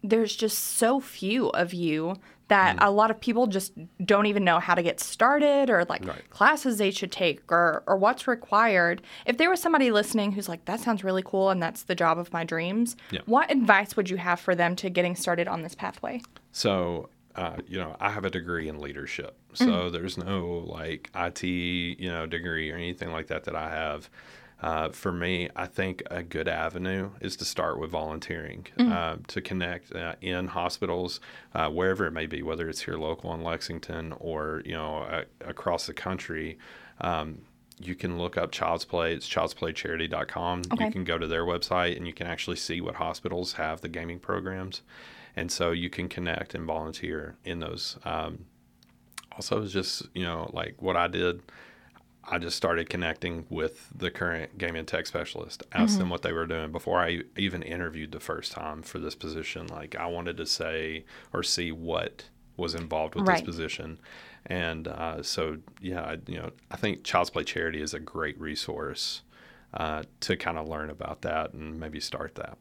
there's 0.10 0.36
just 0.36 0.58
so 0.60 1.00
few 1.00 1.50
of 1.50 1.74
you 1.74 2.16
that 2.48 2.76
Mm. 2.78 2.86
a 2.88 2.92
lot 2.92 3.10
of 3.10 3.20
people 3.20 3.48
just 3.48 3.74
don't 4.06 4.28
even 4.28 4.44
know 4.44 4.60
how 4.60 4.76
to 4.76 4.84
get 4.84 5.00
started 5.00 5.70
or 5.72 5.84
like 5.86 6.06
Right. 6.06 6.30
classes 6.30 6.78
they 6.78 6.92
should 6.92 7.12
take 7.12 7.42
or 7.52 7.82
or 7.88 7.98
what's 7.98 8.28
required. 8.28 9.02
If 9.26 9.38
there 9.38 9.50
was 9.50 9.60
somebody 9.60 9.90
listening 9.90 10.34
who's 10.34 10.48
like 10.48 10.66
that 10.66 10.80
sounds 10.80 11.04
really 11.04 11.24
cool 11.26 11.50
and 11.50 11.62
that's 11.62 11.84
the 11.84 11.96
job 11.96 12.20
of 12.20 12.32
my 12.32 12.44
dreams, 12.44 12.96
Yeah. 13.10 13.22
what 13.26 13.50
advice 13.50 13.96
would 13.98 14.10
you 14.12 14.18
have 14.18 14.40
for 14.40 14.54
them 14.54 14.76
to 14.78 14.90
getting 14.92 15.16
started 15.16 15.48
on 15.48 15.64
this 15.64 15.74
pathway? 15.74 16.22
So, 16.52 17.10
uh, 17.36 17.58
you 17.68 17.80
know, 17.80 17.96
I 18.00 18.12
have 18.12 18.26
a 18.26 18.30
degree 18.30 18.68
in 18.70 18.80
leadership. 18.80 19.36
So 19.54 19.90
there's 19.90 20.18
no 20.18 20.64
like 20.68 21.10
IT, 21.16 21.44
you 22.00 22.10
know, 22.10 22.26
degree 22.28 22.70
or 22.72 22.76
anything 22.76 23.12
like 23.12 23.28
that 23.28 23.46
that 23.46 23.56
I 23.56 23.70
have. 23.72 24.10
Uh, 24.62 24.90
for 24.90 25.12
me, 25.12 25.50
I 25.56 25.66
think 25.68 26.02
a 26.10 26.24
good 26.24 26.48
avenue 26.48 27.12
is 27.20 27.36
to 27.38 27.46
start 27.46 27.80
with 27.80 27.92
volunteering, 27.92 28.66
uh, 28.80 29.18
to 29.28 29.42
connect 29.42 29.94
uh, 29.94 30.16
in 30.22 30.48
hospitals, 30.48 31.20
uh, 31.54 31.70
wherever 31.70 32.08
it 32.08 32.12
may 32.12 32.26
be, 32.26 32.42
whether 32.42 32.70
it's 32.70 32.82
here 32.82 32.98
local 32.98 33.34
in 33.34 33.44
Lexington 33.44 34.14
or, 34.20 34.62
you 34.66 34.74
know, 34.74 35.24
across 35.42 35.86
the 35.86 35.94
country. 35.94 36.58
Um, 37.02 37.40
you 37.80 37.96
can 37.96 38.18
look 38.18 38.38
up 38.38 38.52
Child's 38.52 38.86
Play. 38.86 39.14
It's 39.14 39.28
childsplaycharity.com. 39.28 40.62
Okay. 40.74 40.86
You 40.86 40.92
can 40.92 41.04
go 41.04 41.18
to 41.18 41.28
their 41.28 41.44
website 41.44 41.98
and 41.98 42.08
you 42.08 42.14
can 42.14 42.28
actually 42.28 42.56
see 42.56 42.80
what 42.80 42.96
hospitals 42.96 43.54
have 43.54 43.82
the 43.82 43.90
gaming 43.90 44.20
programs. 44.20 44.82
And 45.36 45.52
so 45.52 45.72
you 45.72 45.90
can 45.90 46.08
connect 46.08 46.56
and 46.56 46.66
volunteer 46.66 47.36
in 47.44 47.60
those. 47.60 47.98
Um, 48.06 48.46
also, 49.34 49.62
it's 49.62 49.74
just, 49.74 50.04
you 50.14 50.24
know, 50.24 50.50
like 50.54 50.82
what 50.82 50.96
I 50.96 51.08
did, 51.08 51.42
I 52.28 52.40
just 52.40 52.58
started 52.58 52.90
connecting 52.90 53.46
with 53.50 53.88
the 53.96 54.10
current 54.10 54.58
game 54.58 54.76
and 54.76 54.88
tech 54.88 55.06
specialist, 55.06 55.64
asked 55.72 56.00
them 56.00 56.10
what 56.10 56.22
they 56.24 56.32
were 56.34 56.48
doing 56.48 56.72
before 56.72 57.00
I 57.00 57.22
even 57.38 57.62
interviewed 57.62 58.12
the 58.12 58.20
first 58.20 58.52
time 58.52 58.82
for 58.82 58.98
this 59.00 59.14
position. 59.16 59.68
Like, 59.68 59.96
I 59.96 60.08
wanted 60.08 60.38
to 60.38 60.46
say 60.46 61.06
or 61.34 61.44
see 61.44 61.72
what 61.72 62.26
was 62.58 62.74
involved 62.74 63.16
with 63.16 63.28
Right. 63.28 63.38
this 63.38 63.46
position. 63.46 64.00
And 64.48 64.88
uh, 64.88 65.22
so, 65.24 65.58
yeah, 65.82 66.02
I, 66.02 66.18
you 66.28 66.38
know, 66.38 66.52
I 66.72 66.78
think 66.78 67.04
Child's 67.04 67.30
Play 67.30 67.44
Charity 67.44 67.82
is 67.82 67.94
a 67.94 68.00
great 68.00 68.40
resource 68.40 69.22
uh, 69.74 70.04
to 70.22 70.38
kind 70.38 70.58
of 70.58 70.68
learn 70.68 70.90
about 70.90 71.22
that 71.24 71.54
and 71.54 71.80
maybe 71.80 72.00
start 72.00 72.36
that. 72.36 72.58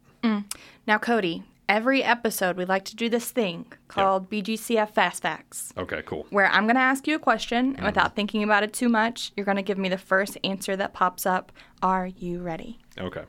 Now, 0.86 0.98
Cody, 0.98 1.42
every 1.68 2.02
episode 2.02 2.56
we 2.56 2.64
like 2.64 2.84
to 2.86 2.96
do 2.96 3.08
this 3.08 3.30
thing 3.30 3.66
called 3.88 4.30
BGCF 4.30 4.90
Fast 4.90 5.22
Facts. 5.22 5.72
Okay, 5.76 6.02
cool. 6.06 6.26
where 6.30 6.46
I'm 6.48 6.64
going 6.64 6.76
to 6.76 6.80
ask 6.82 7.06
you 7.06 7.14
a 7.16 7.18
question, 7.18 7.68
Mm-hmm. 7.68 7.76
and 7.76 7.86
without 7.86 8.14
thinking 8.16 8.42
about 8.42 8.62
it 8.62 8.72
too 8.72 8.88
much, 8.88 9.32
you're 9.36 9.46
going 9.46 9.56
to 9.56 9.62
give 9.62 9.78
me 9.78 9.88
the 9.88 9.98
first 9.98 10.36
answer 10.44 10.76
that 10.76 10.92
pops 10.92 11.26
up. 11.26 11.52
Are 11.82 12.06
you 12.06 12.40
ready? 12.42 12.78
Okay. 12.98 13.24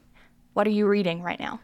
What 0.54 0.68
are 0.68 0.72
you 0.72 0.88
reading 0.88 1.22
right 1.22 1.40
now? 1.40 1.60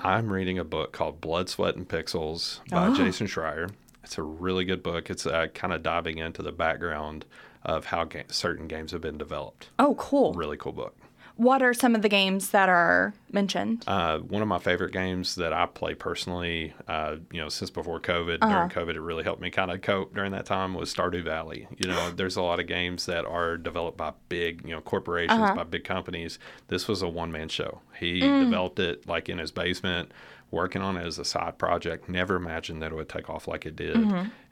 I'm 0.00 0.32
reading 0.32 0.58
a 0.58 0.64
book 0.64 0.92
called 0.92 1.20
Blood, 1.20 1.48
Sweat, 1.48 1.76
and 1.76 1.88
Pixels 1.88 2.60
by 2.70 2.88
Oh. 2.88 2.94
Jason 2.94 3.26
Schreier. 3.26 3.70
It's 4.02 4.18
a 4.18 4.22
really 4.22 4.64
good 4.64 4.82
book. 4.82 5.08
It's 5.08 5.24
uh, 5.26 5.46
kind 5.54 5.72
of 5.72 5.82
diving 5.82 6.18
into 6.18 6.42
the 6.42 6.52
background 6.52 7.24
of 7.62 7.86
how 7.86 8.04
ga- 8.04 8.24
certain 8.28 8.66
games 8.68 8.92
have 8.92 9.00
been 9.00 9.16
developed. 9.16 9.70
Oh, 9.78 9.94
cool. 9.94 10.34
Really 10.34 10.58
cool 10.58 10.72
book. 10.72 10.94
What 11.36 11.62
are 11.62 11.74
some 11.74 11.96
of 11.96 12.02
the 12.02 12.08
games 12.08 12.50
that 12.50 12.68
are 12.68 13.12
mentioned? 13.32 13.82
Uh, 13.88 14.18
one 14.18 14.40
of 14.40 14.46
my 14.46 14.58
favorite 14.60 14.92
games 14.92 15.34
that 15.34 15.52
I 15.52 15.66
play 15.66 15.94
personally, 15.94 16.74
uh, 16.86 17.16
you 17.32 17.40
know, 17.40 17.48
since 17.48 17.70
before 17.70 17.98
COVID, 17.98 18.38
during 18.38 18.68
COVID, 18.68 18.94
it 18.94 19.00
really 19.00 19.24
helped 19.24 19.40
me 19.42 19.50
kind 19.50 19.72
of 19.72 19.82
cope 19.82 20.14
during 20.14 20.30
that 20.30 20.46
time 20.46 20.74
was 20.74 20.94
Stardew 20.94 21.24
Valley. 21.24 21.66
You 21.76 21.88
know, 21.88 22.10
there's 22.16 22.36
a 22.36 22.42
lot 22.42 22.60
of 22.60 22.68
games 22.68 23.06
that 23.06 23.24
are 23.24 23.56
developed 23.56 23.98
by 23.98 24.12
big, 24.28 24.62
you 24.64 24.70
know, 24.74 24.80
corporations, 24.80 25.40
by 25.56 25.64
big 25.64 25.82
companies. 25.82 26.38
This 26.68 26.86
was 26.86 27.02
a 27.02 27.08
one 27.08 27.32
man 27.32 27.48
show. 27.48 27.80
He 27.98 28.20
developed 28.20 28.78
it 28.78 29.08
like 29.08 29.28
in 29.28 29.38
his 29.38 29.50
basement, 29.50 30.12
working 30.52 30.82
on 30.82 30.96
it 30.96 31.04
as 31.04 31.18
a 31.18 31.24
side 31.24 31.58
project. 31.58 32.08
Never 32.08 32.36
imagined 32.36 32.80
that 32.82 32.92
it 32.92 32.94
would 32.94 33.08
take 33.08 33.28
off 33.28 33.48
like 33.48 33.66
it 33.66 33.74
did. 33.74 33.96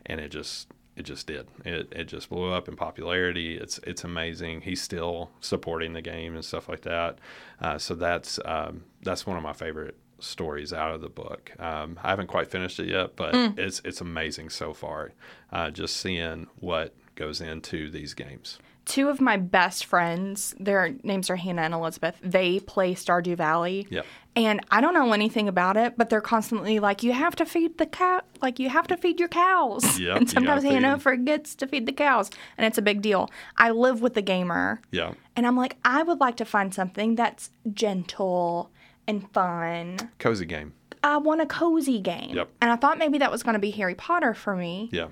And 0.07 0.21
it 0.21 0.31
just, 0.31 0.67
it 0.97 1.03
just 1.03 1.27
did. 1.27 1.49
It, 1.65 1.93
it 1.93 2.05
just 2.05 2.29
blew 2.29 2.53
up 2.53 2.69
in 2.69 2.77
popularity. 2.77 3.57
It's 3.57 3.79
it's 3.79 4.05
amazing. 4.05 4.63
He's 4.63 4.83
still 4.83 5.31
supporting 5.41 5.95
the 5.95 6.03
game 6.03 6.35
and 6.35 6.45
stuff 6.45 6.69
like 6.69 6.83
that. 6.83 7.19
Uh, 7.61 7.79
so 7.79 7.95
that's 7.95 8.39
um, 8.45 8.85
that's 9.03 9.27
one 9.27 9.37
of 9.37 9.43
my 9.43 9.53
favorite 9.55 9.97
stories 10.19 10.73
out 10.73 10.95
of 10.95 11.01
the 11.01 11.09
book. 11.09 11.51
Um, 11.59 11.99
I 12.03 12.11
haven't 12.11 12.29
quite 12.29 12.51
finished 12.51 12.79
it 12.79 12.89
yet, 12.89 13.17
but 13.17 13.35
it's 13.59 13.81
it's 13.85 14.01
amazing 14.01 14.51
so 14.51 14.75
far. 14.75 15.13
Uh, 15.51 15.71
just 15.71 15.97
seeing 15.97 16.47
what 16.61 16.95
goes 17.15 17.41
into 17.41 17.91
these 17.91 18.15
games. 18.15 18.59
Two 18.85 19.09
of 19.09 19.21
my 19.21 19.37
best 19.37 19.85
friends, 19.85 20.55
their 20.59 20.95
names 21.05 21.31
are 21.31 21.37
Hannah 21.37 21.63
and 21.63 21.73
Elizabeth, 21.75 22.17
they 22.23 22.59
play 22.61 22.95
Stardew 22.95 23.37
Valley. 23.37 23.87
Yep. 23.91 24.05
And 24.35 24.61
I 24.71 24.81
don't 24.81 24.95
know 24.95 25.13
anything 25.13 25.47
about 25.47 25.77
it, 25.77 25.97
but 25.97 26.09
they're 26.11 26.21
constantly 26.23 26.79
like, 26.81 27.03
you 27.03 27.13
have 27.13 27.37
to 27.37 27.45
feed 27.47 27.79
the 27.79 27.87
cow, 27.87 28.23
like 28.41 28.59
you 28.59 28.71
have 28.71 28.87
to 28.89 28.97
feed 28.97 29.21
your 29.21 29.29
cows. 29.29 30.01
Yep, 30.01 30.17
and 30.17 30.31
sometimes 30.31 30.65
Hannah 30.65 30.99
forgets 30.99 31.55
to 31.57 31.67
feed 31.67 31.87
the 31.87 31.93
cows, 31.93 32.31
and 32.59 32.67
it's 32.67 32.79
a 32.79 32.83
big 32.83 33.03
deal. 33.03 33.31
I 33.57 33.71
live 33.71 34.01
with 34.03 34.15
the 34.15 34.23
gamer, 34.23 34.81
Yeah. 34.91 35.13
and 35.37 35.47
I'm 35.47 35.57
like, 35.57 35.77
I 35.85 36.03
would 36.03 36.19
like 36.21 36.37
to 36.39 36.45
find 36.45 36.75
something 36.75 37.15
that's 37.15 37.51
gentle 37.73 38.71
and 39.07 39.31
fun. 39.33 39.99
Cozy 40.19 40.47
game. 40.47 40.73
I 41.05 41.19
want 41.19 41.41
a 41.41 41.47
cozy 41.47 42.01
game. 42.01 42.35
Yep. 42.37 42.49
And 42.61 42.71
I 42.71 42.77
thought 42.77 42.99
maybe 42.99 43.19
that 43.19 43.31
was 43.31 43.43
going 43.43 43.55
to 43.55 43.59
be 43.61 43.71
Harry 43.73 43.95
Potter 43.95 44.35
for 44.35 44.57
me, 44.57 44.89
Yeah. 44.93 45.09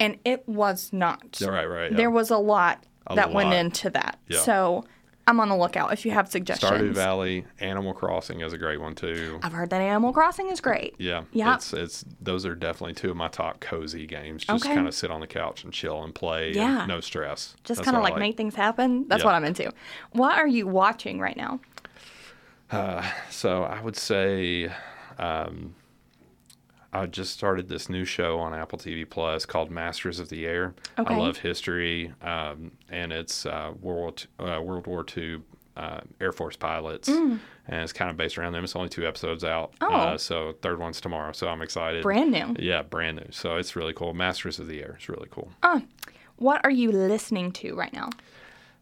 and 0.00 0.18
it 0.24 0.46
was 0.48 0.92
not. 0.92 1.38
Right, 1.40 1.64
right. 1.66 1.90
Yeah. 1.90 1.96
There 1.96 2.10
was 2.10 2.30
a 2.30 2.38
lot 2.38 2.84
A 3.08 3.14
that 3.16 3.32
went 3.32 3.52
into 3.52 3.90
that. 3.90 4.18
Yeah. 4.28 4.38
So 4.40 4.84
I'm 5.26 5.40
on 5.40 5.48
the 5.48 5.56
lookout 5.56 5.92
if 5.92 6.04
you 6.04 6.12
have 6.12 6.28
suggestions. 6.28 6.70
Stardew 6.70 6.92
Valley, 6.94 7.46
Animal 7.60 7.94
Crossing 7.94 8.40
is 8.42 8.52
a 8.52 8.58
great 8.58 8.78
one 8.80 8.94
too. 8.94 9.38
I've 9.42 9.52
heard 9.52 9.70
that 9.70 9.80
Animal 9.80 10.12
Crossing 10.12 10.48
is 10.50 10.60
great. 10.60 10.94
Yeah, 10.98 11.24
Yeah. 11.32 11.54
It's 11.54 11.72
it's 11.72 12.04
those 12.20 12.44
are 12.44 12.54
definitely 12.54 12.94
two 12.94 13.10
of 13.10 13.16
my 13.16 13.28
top 13.28 13.60
cozy 13.60 14.06
games. 14.06 14.44
Just 14.44 14.64
Okay. 14.66 14.74
kind 14.74 14.86
of 14.86 14.94
sit 14.94 15.10
on 15.10 15.20
the 15.20 15.26
couch 15.26 15.64
and 15.64 15.72
chill 15.72 16.02
and 16.02 16.14
play. 16.14 16.48
and 16.48 16.56
Yeah. 16.56 16.86
no 16.86 17.00
stress. 17.00 17.56
Just 17.64 17.82
kind 17.84 17.96
of 17.96 18.02
I 18.02 18.10
like, 18.10 18.18
make 18.18 18.36
things 18.36 18.54
happen. 18.54 19.06
That's 19.08 19.22
Yeah. 19.22 19.26
what 19.28 19.34
I'm 19.34 19.44
into. 19.44 19.72
What 20.12 20.36
are 20.38 20.46
you 20.46 20.66
watching 20.66 21.18
right 21.20 21.36
now? 21.36 21.60
So 23.30 23.62
I 23.62 23.80
would 23.80 23.96
say, 23.96 24.70
um, 25.18 25.74
I 26.94 27.06
just 27.06 27.32
started 27.32 27.68
this 27.68 27.88
new 27.88 28.04
show 28.04 28.38
on 28.38 28.54
Apple 28.54 28.78
TV 28.78 29.08
Plus 29.08 29.44
called 29.44 29.70
Masters 29.70 30.20
of 30.20 30.28
the 30.28 30.46
Air. 30.46 30.74
Okay. 30.98 31.12
I 31.14 31.18
love 31.18 31.38
history, 31.38 32.12
um, 32.22 32.70
and 32.88 33.12
it's 33.12 33.44
uh, 33.46 33.72
World 33.80 34.26
uh, 34.38 34.60
World 34.62 34.86
War 34.86 35.04
II 35.16 35.40
uh, 35.76 36.00
Air 36.20 36.30
Force 36.30 36.54
pilots, 36.56 37.08
and 37.08 37.40
it's 37.68 37.92
kind 37.92 38.10
of 38.10 38.16
based 38.16 38.38
around 38.38 38.52
them. 38.52 38.62
It's 38.62 38.76
only 38.76 38.88
two 38.88 39.06
episodes 39.06 39.42
out, 39.42 39.72
Mm. 39.80 39.88
Oh. 39.90 39.94
uh, 39.94 40.18
so 40.18 40.54
third 40.62 40.78
one's 40.78 41.00
tomorrow. 41.00 41.32
So 41.32 41.48
I'm 41.48 41.62
excited. 41.62 42.02
Brand 42.04 42.30
new. 42.30 42.54
Yeah, 42.60 42.82
brand 42.82 43.16
new. 43.16 43.26
So 43.30 43.56
it's 43.56 43.74
really 43.74 43.92
cool. 43.92 44.14
Masters 44.14 44.60
of 44.60 44.68
the 44.68 44.80
Air 44.80 44.96
is 45.00 45.08
really 45.08 45.28
cool. 45.32 45.50
What 46.36 46.60
are 46.64 46.70
you 46.70 46.90
listening 46.92 47.50
to 47.52 47.74
right 47.74 47.92
now? 47.92 48.10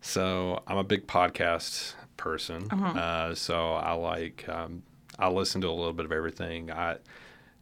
So 0.00 0.62
I'm 0.66 0.76
a 0.78 0.84
big 0.84 1.06
podcast 1.06 1.94
person. 2.16 2.70
uh 2.70 3.34
so 3.34 3.72
I 3.74 3.92
like 3.92 4.46
um, 4.48 4.82
I 5.18 5.28
listen 5.28 5.60
to 5.62 5.68
a 5.68 5.72
little 5.72 5.92
bit 5.92 6.04
of 6.04 6.12
everything. 6.12 6.70
I 6.70 6.96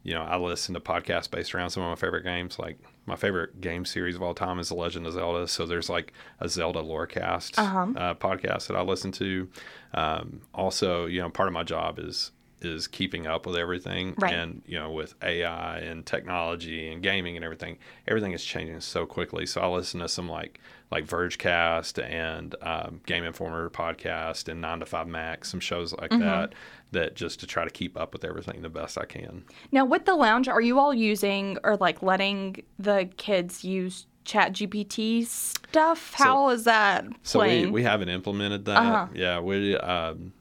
you 0.03 0.15
know 0.15 0.23
I 0.23 0.37
listen 0.39 0.75
to 0.75 0.81
podcasts 0.81 1.31
based 1.31 1.55
around 1.55 1.71
some 1.71 1.83
of 1.83 1.89
my 1.89 1.95
favorite 1.97 2.23
games. 2.25 2.59
Like 2.59 2.79
my 3.07 3.17
favorite 3.17 3.61
game 3.61 3.85
series 3.85 4.17
of 4.17 4.23
all 4.23 4.35
time 4.35 4.59
is 4.59 4.69
The 4.69 4.75
Legend 4.75 5.07
of 5.07 5.13
Zelda. 5.15 5.47
So 5.49 5.67
there's 5.67 5.89
like 5.91 6.13
a 6.41 6.49
Zelda 6.49 6.81
Lorecast 6.81 7.59
uh, 7.97 8.15
podcast 8.15 8.69
that 8.69 8.77
I 8.77 8.83
listen 8.83 9.13
to. 9.13 9.49
Um, 9.95 10.43
also, 10.55 11.07
you 11.07 11.21
know, 11.21 11.29
part 11.31 11.49
of 11.49 11.53
my 11.53 11.65
job 11.65 11.99
is 11.99 12.31
is 12.63 12.87
keeping 12.87 13.27
up 13.27 13.47
with 13.47 13.57
everything 13.57 14.15
Right. 14.19 14.35
and 14.35 14.63
you 14.67 14.79
know 14.79 14.91
with 14.91 15.15
AI 15.23 15.79
and 15.79 16.05
technology 16.07 16.91
and 16.93 17.03
gaming 17.03 17.37
and 17.37 17.45
everything 17.45 17.79
everything 18.07 18.33
is 18.33 18.45
changing 18.45 18.81
so 18.81 19.07
quickly 19.07 19.47
so 19.47 19.61
I 19.61 19.67
listen 19.69 20.01
to 20.01 20.09
some 20.09 20.29
like 20.29 20.61
like 20.91 21.07
Vergecast 21.07 22.03
and 22.05 22.55
um, 22.63 23.01
Game 23.07 23.23
Informer 23.25 23.71
podcast 23.71 24.49
and 24.49 24.61
9 24.61 24.81
to 24.81 24.87
5 24.87 25.07
Max 25.09 25.49
some 25.51 25.61
shows 25.61 25.93
like 25.95 26.11
that 26.11 26.55
that 26.93 27.15
just 27.15 27.39
to 27.41 27.47
try 27.47 27.63
to 27.65 27.71
keep 27.71 27.97
up 27.97 28.13
with 28.13 28.25
everything 28.25 28.63
the 28.63 28.69
best 28.69 28.99
I 28.99 29.05
can 29.05 29.45
Now, 29.71 29.85
with 29.85 30.05
the 30.05 30.15
lounge, 30.17 30.49
are 30.49 30.61
you 30.61 30.79
all 30.81 30.93
using 30.93 31.57
or 31.63 31.77
like 31.77 32.03
letting 32.03 32.65
the 32.79 33.09
kids 33.17 33.63
use 33.65 34.07
Chat 34.25 34.53
GPT 34.53 35.25
stuff? 35.25 36.13
How 36.15 36.51
is 36.51 36.65
that 36.65 37.05
So 37.23 37.41
we, 37.41 37.67
we 37.67 37.83
haven't 37.85 38.09
implemented 38.11 38.65
that. 38.67 38.77
Uh-huh. 38.79 39.07
Yeah, 39.15 39.41
we 39.41 39.77
um, 39.77 40.33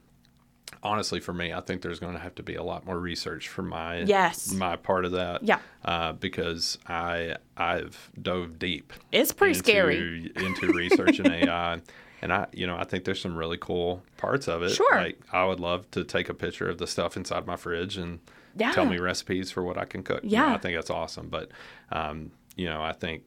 honestly 0.82 1.20
for 1.20 1.32
me, 1.32 1.52
I 1.52 1.60
think 1.60 1.82
there's 1.82 1.98
going 1.98 2.14
to 2.14 2.18
have 2.20 2.34
to 2.36 2.42
be 2.42 2.54
a 2.54 2.62
lot 2.62 2.86
more 2.86 2.98
research 2.98 3.48
for 3.48 3.62
my 3.62 3.98
Yes. 4.00 4.52
my 4.52 4.76
part 4.76 5.04
of 5.04 5.12
that. 5.12 5.42
Yeah. 5.42 5.58
uh, 5.84 6.12
because 6.12 6.78
I 6.86 7.36
I've 7.56 8.10
dove 8.20 8.58
deep. 8.58 8.92
it's 9.12 9.32
pretty 9.32 9.58
into, 9.58 9.68
scary. 9.70 10.32
into 10.36 10.72
research 10.72 11.18
and 11.18 11.28
AI. 11.32 11.80
And 12.22 12.32
I, 12.32 12.46
you 12.52 12.66
know, 12.66 12.76
I 12.76 12.84
think 12.84 13.04
there's 13.04 13.20
some 13.20 13.34
really 13.36 13.56
cool 13.58 14.02
parts 14.18 14.46
of 14.48 14.62
it. 14.62 14.70
Sure. 14.70 14.94
Like 14.96 15.18
I 15.32 15.44
would 15.44 15.60
love 15.60 15.90
to 15.92 16.04
take 16.04 16.28
a 16.28 16.34
picture 16.34 16.68
of 16.68 16.78
the 16.78 16.86
stuff 16.86 17.16
inside 17.16 17.46
my 17.46 17.56
fridge 17.56 17.96
and 17.96 18.20
Yeah. 18.56 18.72
tell 18.72 18.84
me 18.84 18.98
recipes 18.98 19.50
for 19.50 19.62
what 19.62 19.78
I 19.78 19.84
can 19.86 20.02
cook. 20.02 20.22
You 20.22 20.36
know, 20.36 20.46
Yeah. 20.48 20.54
I 20.54 20.58
think 20.58 20.76
that's 20.76 20.90
awesome. 20.90 21.28
But, 21.28 21.50
um, 21.92 22.30
you 22.56 22.66
know, 22.66 22.82
I 22.82 22.92
think 22.92 23.22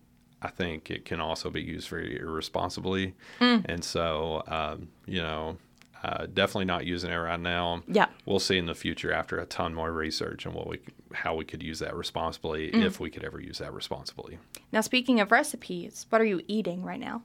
I 0.45 0.49
think 0.49 0.91
it 0.91 1.05
can 1.05 1.21
also 1.21 1.49
be 1.49 1.61
used 1.61 1.87
very 1.87 2.19
irresponsibly. 2.19 3.13
Mm. 3.39 3.65
And 3.69 3.83
so, 3.83 4.43
um, 4.47 4.89
you 5.05 5.21
know, 5.21 5.57
uh, 6.03 6.25
definitely 6.33 6.65
not 6.65 6.85
using 6.85 7.09
it 7.11 7.15
right 7.15 7.39
now. 7.39 7.81
Yeah. 7.87 8.07
We'll 8.25 8.39
see 8.39 8.57
in 8.57 8.65
the 8.65 8.75
future 8.75 9.13
after 9.13 9.39
a 9.39 9.45
ton 9.45 9.73
more 9.73 9.91
research 9.91 10.45
and 10.45 10.53
what 10.53 10.67
we 10.67 10.79
how 11.13 11.35
we 11.35 11.45
could 11.45 11.61
use 11.63 11.79
that 11.79 11.95
responsibly 11.95 12.71
Mm. 12.71 12.83
if 12.83 12.99
we 12.99 13.09
could 13.09 13.23
ever 13.23 13.39
use 13.39 13.59
that 13.59 13.71
responsibly. 13.73 14.39
Now, 14.71 14.81
speaking 14.81 15.19
of 15.19 15.31
recipes, 15.31 16.05
what 16.09 16.19
are 16.21 16.25
you 16.25 16.41
eating 16.47 16.83
right 16.83 16.99
now? 16.99 17.21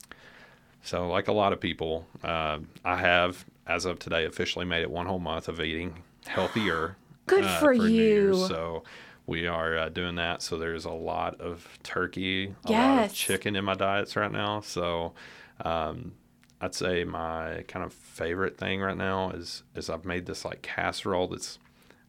So, 0.82 1.08
like 1.08 1.26
a 1.28 1.32
lot 1.32 1.52
of 1.52 1.60
people, 1.60 2.06
uh, 2.22 2.58
I 2.84 2.96
have, 2.96 3.44
as 3.66 3.84
of 3.84 3.98
today, 3.98 4.26
officially 4.26 4.64
made 4.64 4.82
it 4.82 4.90
one 4.90 5.06
whole 5.06 5.18
month 5.18 5.48
of 5.48 5.60
eating 5.60 6.02
healthier. 6.26 6.96
Good 7.26 7.44
uh, 7.44 7.58
for 7.58 7.72
Year's. 7.72 8.38
you. 8.38 8.46
So, 8.46 8.84
we 9.26 9.46
are 9.46 9.76
uh, 9.76 9.88
doing 9.88 10.14
that. 10.16 10.40
So, 10.42 10.56
there's 10.56 10.84
a 10.84 10.90
lot 10.92 11.40
of 11.40 11.66
turkey, 11.82 12.54
a 12.64 12.70
lot 12.72 12.98
of 12.98 13.00
Yes. 13.06 13.14
chicken 13.14 13.56
in 13.56 13.64
my 13.64 13.74
diets 13.74 14.14
right 14.16 14.30
now. 14.30 14.60
So, 14.60 15.14
um, 15.64 16.12
I'd 16.60 16.74
say 16.74 17.04
my 17.04 17.64
kind 17.68 17.84
of 17.84 17.92
favorite 17.92 18.58
thing 18.58 18.80
right 18.80 18.96
now 18.96 19.30
is 19.30 19.62
is 19.74 19.88
I've 19.88 20.04
made 20.04 20.26
this 20.26 20.44
like 20.44 20.62
casserole 20.62 21.28
that's. 21.28 21.58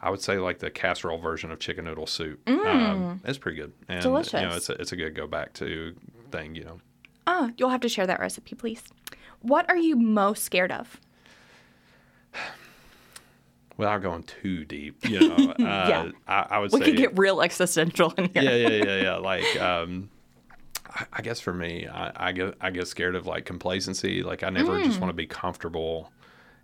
I 0.01 0.09
would 0.09 0.21
say 0.21 0.37
like 0.37 0.59
the 0.59 0.69
casserole 0.71 1.17
version 1.17 1.51
of 1.51 1.59
chicken 1.59 1.83
noodle 1.83 2.07
soup. 2.07 2.39
Um, 2.47 3.19
it's 3.25 3.37
pretty 3.37 3.57
good. 3.57 3.73
And, 3.89 4.01
You 4.03 4.11
know, 4.11 4.17
Mm. 4.21 4.55
It's 4.55 4.69
a, 4.69 4.73
it's 4.73 4.91
a 4.93 4.95
good 4.95 5.13
go 5.13 5.27
back 5.27 5.51
to 5.55 5.93
thing, 6.31 6.55
you 6.55 6.63
know. 6.63 6.79
Oh, 7.27 7.51
you'll 7.57 7.69
have 7.69 7.81
to 7.81 7.89
share 7.89 8.07
that 8.07 8.19
recipe, 8.21 8.55
please. 8.55 8.81
What 9.41 9.69
are 9.69 9.75
you 9.75 9.97
most 9.97 10.43
scared 10.45 10.71
of? 10.71 11.01
without 13.77 14.01
going 14.01 14.23
too 14.23 14.65
deep, 14.65 15.07
you 15.07 15.19
know, 15.19 15.35
uh, 15.51 15.55
Yeah. 15.59 16.11
I, 16.27 16.47
I 16.51 16.59
would 16.59 16.71
We 16.71 16.79
say, 16.79 16.85
could 16.85 16.97
get 16.97 17.17
real 17.17 17.41
existential 17.41 18.13
in 18.17 18.25
here. 18.33 18.43
yeah, 18.43 18.55
yeah, 18.55 18.83
yeah, 18.85 19.01
yeah. 19.01 19.15
Like, 19.17 19.61
um, 19.61 20.09
I, 20.89 21.05
I 21.13 21.21
guess 21.21 21.39
for 21.39 21.53
me, 21.53 21.87
I, 21.87 22.29
I 22.29 22.31
get 22.31 22.55
I 22.61 22.71
get 22.71 22.87
scared 22.87 23.15
of 23.15 23.25
like 23.27 23.45
complacency. 23.45 24.23
Like, 24.23 24.43
I 24.43 24.49
never 24.49 24.77
Mm. 24.79 24.83
just 24.85 24.99
want 24.99 25.09
to 25.09 25.15
be 25.15 25.25
comfortable 25.27 26.11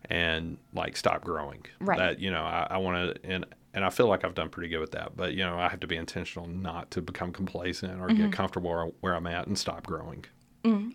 and 0.09 0.57
like 0.73 0.97
stop 0.97 1.23
growing. 1.23 1.65
Right. 1.79 1.97
That 1.97 2.19
you 2.19 2.31
know, 2.31 2.41
I, 2.43 2.67
I 2.71 2.77
want 2.77 3.15
to 3.15 3.29
and. 3.29 3.45
And 3.73 3.83
I 3.83 3.89
feel 3.89 4.07
like 4.07 4.23
I've 4.23 4.35
done 4.35 4.47
pretty 4.47 4.69
good 4.69 4.79
with 4.79 4.91
that, 4.91 5.17
but 5.17 5.33
you 5.33 5.43
know, 5.43 5.59
I 5.59 5.67
have 5.67 5.81
to 5.81 5.87
be 5.87 5.97
intentional 5.97 6.47
not 6.47 6.91
to 6.91 7.01
become 7.01 7.33
complacent 7.33 7.99
or 7.99 8.07
Mm-hmm. 8.07 8.21
get 8.21 8.31
comfortable 8.31 8.69
where, 8.69 8.85
where 9.01 9.13
I'm 9.13 9.27
at 9.27 9.47
and 9.47 9.59
stop 9.59 9.85
growing. 9.85 10.23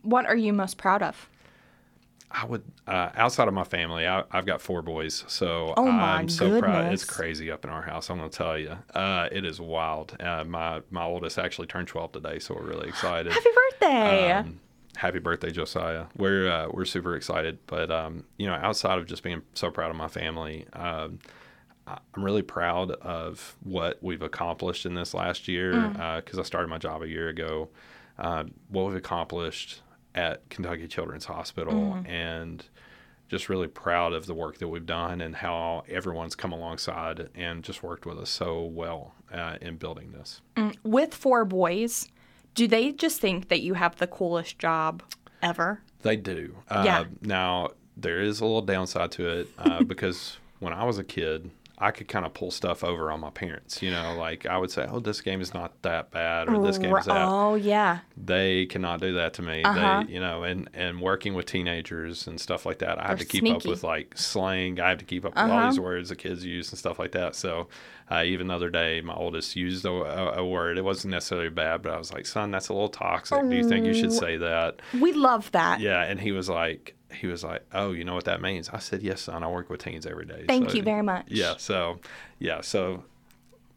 What 0.01 0.25
are 0.25 0.35
you 0.35 0.55
most 0.55 0.79
proud 0.79 1.03
of? 1.03 1.29
I 2.31 2.47
would 2.47 2.63
uh, 2.87 3.11
outside 3.15 3.49
of 3.49 3.55
my 3.55 3.65
family. 3.65 4.07
I, 4.07 4.23
I've 4.31 4.47
got 4.47 4.61
four 4.61 4.83
boys, 4.83 5.25
so 5.27 5.75
Oh 5.77 5.89
I'm 5.89 6.29
so 6.29 6.61
proud. 6.61 6.93
It's 6.93 7.05
crazy 7.05 7.51
up 7.51 7.65
in 7.65 7.71
our 7.71 7.83
house. 7.83 8.09
I'm 8.09 8.19
going 8.19 8.31
to 8.31 8.37
tell 8.37 8.59
you, 8.59 8.77
uh, 8.95 9.29
it 9.33 9.45
is 9.45 9.61
wild. 9.61 10.17
Uh, 10.21 10.45
my 10.45 10.83
my 10.91 11.05
oldest 11.05 11.39
actually 11.39 11.67
turned 11.67 11.89
12 11.89 12.13
today, 12.13 12.39
so 12.39 12.55
we're 12.55 12.69
really 12.69 12.89
excited. 12.89 13.33
Happy 13.33 13.49
birthday! 13.55 14.33
Um, 14.33 14.61
happy 14.97 15.19
birthday, 15.19 15.51
Josiah. 15.51 16.07
We're 16.17 16.49
uh, 16.49 16.69
we're 16.71 16.85
super 16.85 17.17
excited, 17.17 17.59
but 17.67 17.91
um, 17.91 18.25
you 18.39 18.47
know, 18.47 18.55
outside 18.55 18.99
of 18.99 19.07
just 19.07 19.23
being 19.23 19.43
so 19.55 19.71
proud 19.71 19.91
of 19.91 19.97
my 19.97 20.09
family, 20.09 20.67
um, 20.73 21.19
I'm 21.87 22.25
really 22.25 22.43
proud 22.43 22.93
of 22.93 23.57
what 23.65 24.01
we've 24.03 24.23
accomplished 24.23 24.87
in 24.87 24.95
this 24.95 25.15
last 25.15 25.49
year 25.49 25.89
because 26.17 26.39
I 26.39 26.43
started 26.43 26.69
my 26.69 26.79
job 26.79 27.03
a 27.03 27.09
year 27.09 27.29
ago. 27.29 27.71
Uh, 28.19 28.45
what 28.69 28.87
we've 28.87 28.97
accomplished 28.97 29.83
at 30.15 30.49
Kentucky 30.51 30.89
Children's 30.89 31.25
Hospital, 31.27 31.99
and 32.07 32.65
just 33.29 33.49
really 33.49 33.69
proud 33.69 34.13
of 34.13 34.27
the 34.27 34.35
work 34.35 34.59
that 34.59 34.67
we've 34.69 34.87
done 34.87 35.21
and 35.21 35.37
how 35.37 35.85
everyone's 35.89 36.35
come 36.35 36.51
alongside 36.53 37.29
and 37.37 37.63
just 37.63 37.81
worked 37.83 38.05
with 38.05 38.19
us 38.19 38.29
so 38.29 38.63
well 38.63 39.15
uh, 39.33 39.57
in 39.61 39.77
building 39.77 40.11
this. 40.13 40.41
With 40.83 41.15
four 41.15 41.45
boys, 41.45 42.09
do 42.57 42.67
they 42.67 42.91
just 42.91 43.21
think 43.21 43.49
that 43.49 43.61
you 43.61 43.75
have 43.75 43.95
the 43.97 44.09
coolest 44.09 44.59
job 44.59 45.03
ever? 45.43 45.81
They 46.03 46.17
do. 46.17 46.57
Uh, 46.69 46.83
Yeah. 46.85 47.05
Now 47.21 47.69
there 47.97 48.21
is 48.21 48.41
a 48.41 48.45
little 48.45 48.63
downside 48.63 49.13
to 49.13 49.29
it 49.29 49.49
uh, 49.59 49.83
because 49.85 50.39
when 50.59 50.73
I 50.73 50.83
was 50.85 50.99
a 50.99 51.05
kid, 51.05 51.53
I 51.83 51.91
could 51.93 52.09
kind 52.09 52.27
of 52.27 52.35
pull 52.35 52.51
stuff 52.51 52.85
over 52.85 53.11
on 53.11 53.21
my 53.21 53.31
parents. 53.31 53.81
You 53.81 53.91
know, 53.91 54.15
like 54.19 54.45
I 54.47 54.59
would 54.59 54.71
say, 54.71 54.87
"Oh, 54.91 55.01
this 55.01 55.21
game 55.23 55.41
is 55.41 55.55
not 55.55 55.81
that 55.83 56.11
bad," 56.11 56.49
or 56.49 56.63
"This 56.63 56.77
game 56.79 56.95
is 56.95 57.07
that." 57.07 57.27
Oh 57.27 57.55
yeah. 57.55 58.01
They 58.23 58.67
cannot 58.67 59.01
do 59.01 59.15
that 59.15 59.33
to 59.35 59.43
me. 59.43 59.63
Uh-huh. 59.63 60.05
They, 60.07 60.13
you 60.13 60.21
know, 60.21 60.43
and 60.43 60.69
and 60.75 61.01
working 61.01 61.35
with 61.35 61.47
teenagers 61.47 62.27
and 62.27 62.39
stuff 62.41 62.67
like 62.67 62.79
that, 62.81 62.99
I 62.99 63.07
have 63.09 63.19
They're 63.19 63.27
to 63.27 63.41
keep 63.41 63.55
up 63.55 63.65
with 63.65 63.83
like 63.83 64.17
slang. 64.19 64.79
I 64.79 64.91
have 64.91 64.99
to 64.99 65.05
keep 65.07 65.25
up 65.25 65.35
with 65.35 65.51
all 65.51 65.71
these 65.71 65.81
words 65.81 66.11
the 66.11 66.17
kids 66.17 66.45
use 66.45 66.71
and 66.71 66.79
stuff 66.79 66.99
like 66.99 67.13
that. 67.13 67.35
So, 67.35 67.69
uh, 68.11 68.23
even 68.27 68.49
the 68.49 68.55
other 68.55 68.69
day, 68.71 69.01
my 69.01 69.15
oldest 69.15 69.57
used 69.57 69.85
a, 69.87 69.91
a, 69.91 70.41
a 70.41 70.47
word. 70.47 70.77
It 70.77 70.85
wasn't 70.85 71.13
necessarily 71.13 71.49
bad, 71.49 71.81
but 71.83 71.93
I 71.93 71.99
was 71.99 72.13
like, 72.13 72.27
"Son, 72.27 72.51
that's 72.51 72.69
a 72.69 72.75
little 72.75 72.89
toxic. 72.91 73.41
Do 73.49 73.57
you 73.57 73.67
think 73.69 73.87
you 73.87 73.95
should 73.95 74.11
Oh. 74.11 74.21
say 74.21 74.37
that?" 74.37 74.81
We 75.01 75.13
love 75.13 75.51
that. 75.53 75.81
Yeah, 75.81 76.03
and 76.03 76.21
he 76.21 76.33
was 76.33 76.49
like, 76.51 76.95
he 77.13 77.27
was 77.27 77.43
like, 77.45 77.63
"Oh, 77.73 77.93
you 77.93 78.05
know 78.05 78.15
what 78.15 78.25
that 78.25 78.41
means?" 78.41 78.69
I 78.71 78.79
said, 78.79 79.03
"Yes, 79.03 79.23
son. 79.23 79.43
I 79.43 79.49
work 79.49 79.69
with 79.71 79.83
teens 79.83 80.07
every 80.07 80.27
day." 80.27 80.45
Thank 80.47 80.71
So, 80.71 80.77
you 80.77 80.83
very 80.83 81.03
much. 81.03 81.27
Yeah, 81.29 81.55
so 81.59 82.01
yeah, 82.39 82.61
so 82.61 83.05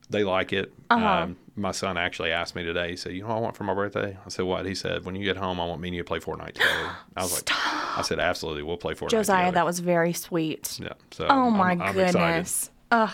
they 0.09 0.23
like 0.23 0.53
it. 0.53 0.71
Uh-huh. 0.89 1.05
Um, 1.05 1.37
my 1.55 1.71
son 1.71 1.97
actually 1.97 2.31
asked 2.31 2.55
me 2.55 2.63
today. 2.63 2.91
He 2.91 2.95
said, 2.97 3.13
"You 3.13 3.21
know 3.21 3.29
what 3.29 3.35
I 3.35 3.39
want 3.39 3.55
for 3.55 3.63
my 3.63 3.73
birthday?" 3.73 4.17
I 4.25 4.29
said, 4.29 4.45
"What?" 4.45 4.65
He 4.65 4.75
said, 4.75 5.05
"When 5.05 5.15
you 5.15 5.23
get 5.23 5.37
home, 5.37 5.59
I 5.59 5.65
want 5.65 5.81
me 5.81 5.89
and 5.89 5.95
you 5.95 6.01
to 6.03 6.07
play 6.07 6.19
Fortnite 6.19 6.53
together." 6.53 6.91
I 7.17 7.21
was 7.23 7.33
like, 7.33 7.49
"I 7.97 8.01
said, 8.03 8.19
absolutely, 8.19 8.63
we'll 8.63 8.77
play 8.77 8.93
Fortnite." 8.93 9.09
Josiah, 9.09 9.41
together. 9.45 9.55
that 9.55 9.65
was 9.65 9.79
very 9.79 10.13
sweet. 10.13 10.79
yeah. 10.81 10.93
So 11.11 11.25
Oh 11.29 11.43
I'm- 11.43 11.53
my 11.57 11.71
I'm 11.71 11.93
goodness. 11.93 12.69
Ugh. 12.91 13.11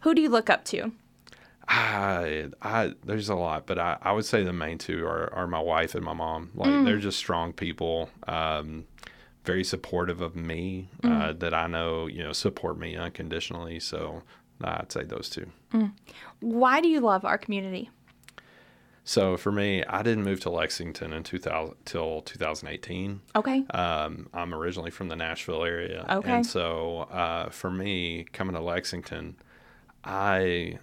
Who 0.00 0.14
do 0.14 0.20
you 0.22 0.28
look 0.28 0.50
up 0.50 0.64
to? 0.66 0.92
I, 1.68 2.46
I, 2.60 2.94
there's 3.04 3.28
a 3.28 3.34
lot, 3.36 3.66
but 3.66 3.78
I, 3.78 3.96
I 4.02 4.12
would 4.12 4.24
say 4.24 4.42
the 4.42 4.52
main 4.52 4.78
two 4.78 5.06
are, 5.06 5.32
are 5.32 5.46
my 5.46 5.60
wife 5.60 5.94
and 5.94 6.04
my 6.04 6.12
mom. 6.12 6.50
Like 6.54 6.68
Mm. 6.70 6.84
they're 6.84 6.98
just 6.98 7.18
strong 7.18 7.52
people, 7.52 8.10
um, 8.26 8.84
very 9.44 9.64
supportive 9.64 10.20
of 10.20 10.36
me. 10.36 10.88
Mm. 11.02 11.20
Uh, 11.20 11.32
that 11.34 11.52
I 11.54 11.66
know, 11.66 12.06
you 12.06 12.22
know, 12.22 12.32
support 12.32 12.78
me 12.78 12.96
unconditionally. 12.96 13.80
So 13.80 14.22
I'd 14.62 14.92
say 14.92 15.04
those 15.04 15.28
two. 15.30 15.46
Why 16.40 16.80
do 16.80 16.88
you 16.88 17.00
love 17.00 17.24
our 17.24 17.38
community? 17.38 17.90
So 19.04 19.36
for 19.36 19.50
me, 19.50 19.82
I 19.84 20.02
didn't 20.02 20.22
move 20.22 20.38
to 20.40 20.50
Lexington 20.50 21.12
in 21.12 21.24
2000 21.24 21.74
till 21.84 22.20
2018. 22.22 23.20
Okay. 23.34 23.64
Um, 23.70 24.28
I'm 24.32 24.54
originally 24.54 24.92
from 24.92 25.08
the 25.08 25.16
Nashville 25.16 25.64
area, 25.64 26.06
Okay. 26.08 26.30
and 26.30 26.46
so 26.46 26.98
uh, 27.10 27.50
for 27.50 27.68
me 27.68 28.26
coming 28.32 28.54
to 28.54 28.60
Lexington, 28.60 29.34
I 30.04 30.78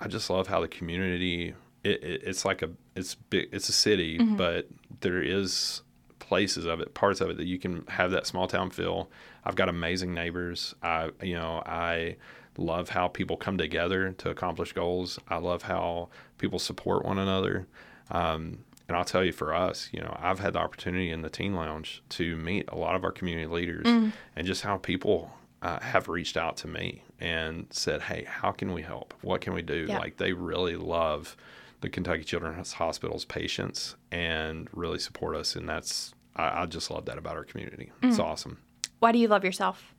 I 0.00 0.06
just 0.08 0.30
love 0.30 0.46
how 0.46 0.60
the 0.60 0.68
community. 0.68 1.54
It, 1.82 2.04
it, 2.04 2.22
it's 2.24 2.44
like 2.44 2.62
a 2.62 2.70
it's 2.94 3.14
big. 3.16 3.48
It's 3.52 3.68
a 3.68 3.72
city, 3.72 4.18
Mm-hmm. 4.18 4.36
but 4.36 4.68
there 5.00 5.20
is 5.20 5.82
places 6.30 6.64
of 6.64 6.80
it, 6.80 6.94
parts 6.94 7.20
of 7.20 7.28
it 7.30 7.36
that 7.38 7.46
you 7.46 7.58
can 7.58 7.84
have 7.88 8.12
that 8.12 8.24
small 8.24 8.46
town 8.46 8.70
feel. 8.70 9.10
I've 9.44 9.56
got 9.56 9.68
amazing 9.68 10.14
neighbors. 10.14 10.74
I 10.80 11.10
you 11.20 11.34
know 11.34 11.60
I 11.66 12.16
love 12.56 12.90
how 12.90 13.08
people 13.08 13.36
come 13.36 13.58
together 13.58 14.12
to 14.22 14.30
accomplish 14.30 14.72
goals. 14.72 15.18
I 15.28 15.38
love 15.38 15.62
how 15.62 16.08
people 16.38 16.58
support 16.60 17.04
one 17.04 17.18
another. 17.18 17.66
Um, 18.12 18.58
and 18.86 18.96
I'll 18.96 19.04
tell 19.04 19.24
you, 19.24 19.32
for 19.32 19.54
us, 19.54 19.88
you 19.92 20.00
know, 20.00 20.16
I've 20.20 20.40
had 20.40 20.52
the 20.54 20.58
opportunity 20.58 21.10
in 21.10 21.22
the 21.22 21.30
teen 21.30 21.54
lounge 21.54 22.02
to 22.10 22.36
meet 22.36 22.64
a 22.68 22.76
lot 22.76 22.94
of 22.96 23.04
our 23.04 23.12
community 23.12 23.46
leaders 23.46 23.86
Mm. 23.86 24.12
and 24.36 24.46
just 24.46 24.62
how 24.62 24.76
people 24.78 25.32
uh, 25.62 25.78
have 25.80 26.08
reached 26.08 26.36
out 26.36 26.56
to 26.58 26.68
me 26.68 27.02
and 27.20 27.66
said, 27.70 28.02
Hey, 28.02 28.24
how 28.24 28.50
can 28.52 28.72
we 28.72 28.82
help? 28.82 29.14
What 29.22 29.40
can 29.42 29.52
we 29.54 29.62
do? 29.62 29.86
Yeah. 29.88 29.98
Like, 29.98 30.16
they 30.16 30.32
really 30.32 30.76
love 30.76 31.36
the 31.82 31.88
Kentucky 31.88 32.24
Children's 32.24 32.72
Hospital's 32.74 33.24
patients 33.24 33.94
and 34.10 34.68
really 34.72 34.98
support 34.98 35.34
us. 35.36 35.54
And 35.56 35.68
that's, 35.68 36.12
I, 36.40 36.62
I 36.62 36.66
just 36.66 36.90
love 36.90 37.04
that 37.06 37.18
about 37.18 37.36
our 37.36 37.44
community. 37.44 37.92
It's 38.02 38.18
Mm. 38.18 38.24
awesome. 38.24 38.58
Why 38.98 39.12
do 39.12 39.18
you 39.18 39.28
love 39.28 39.44
yourself? 39.44 39.94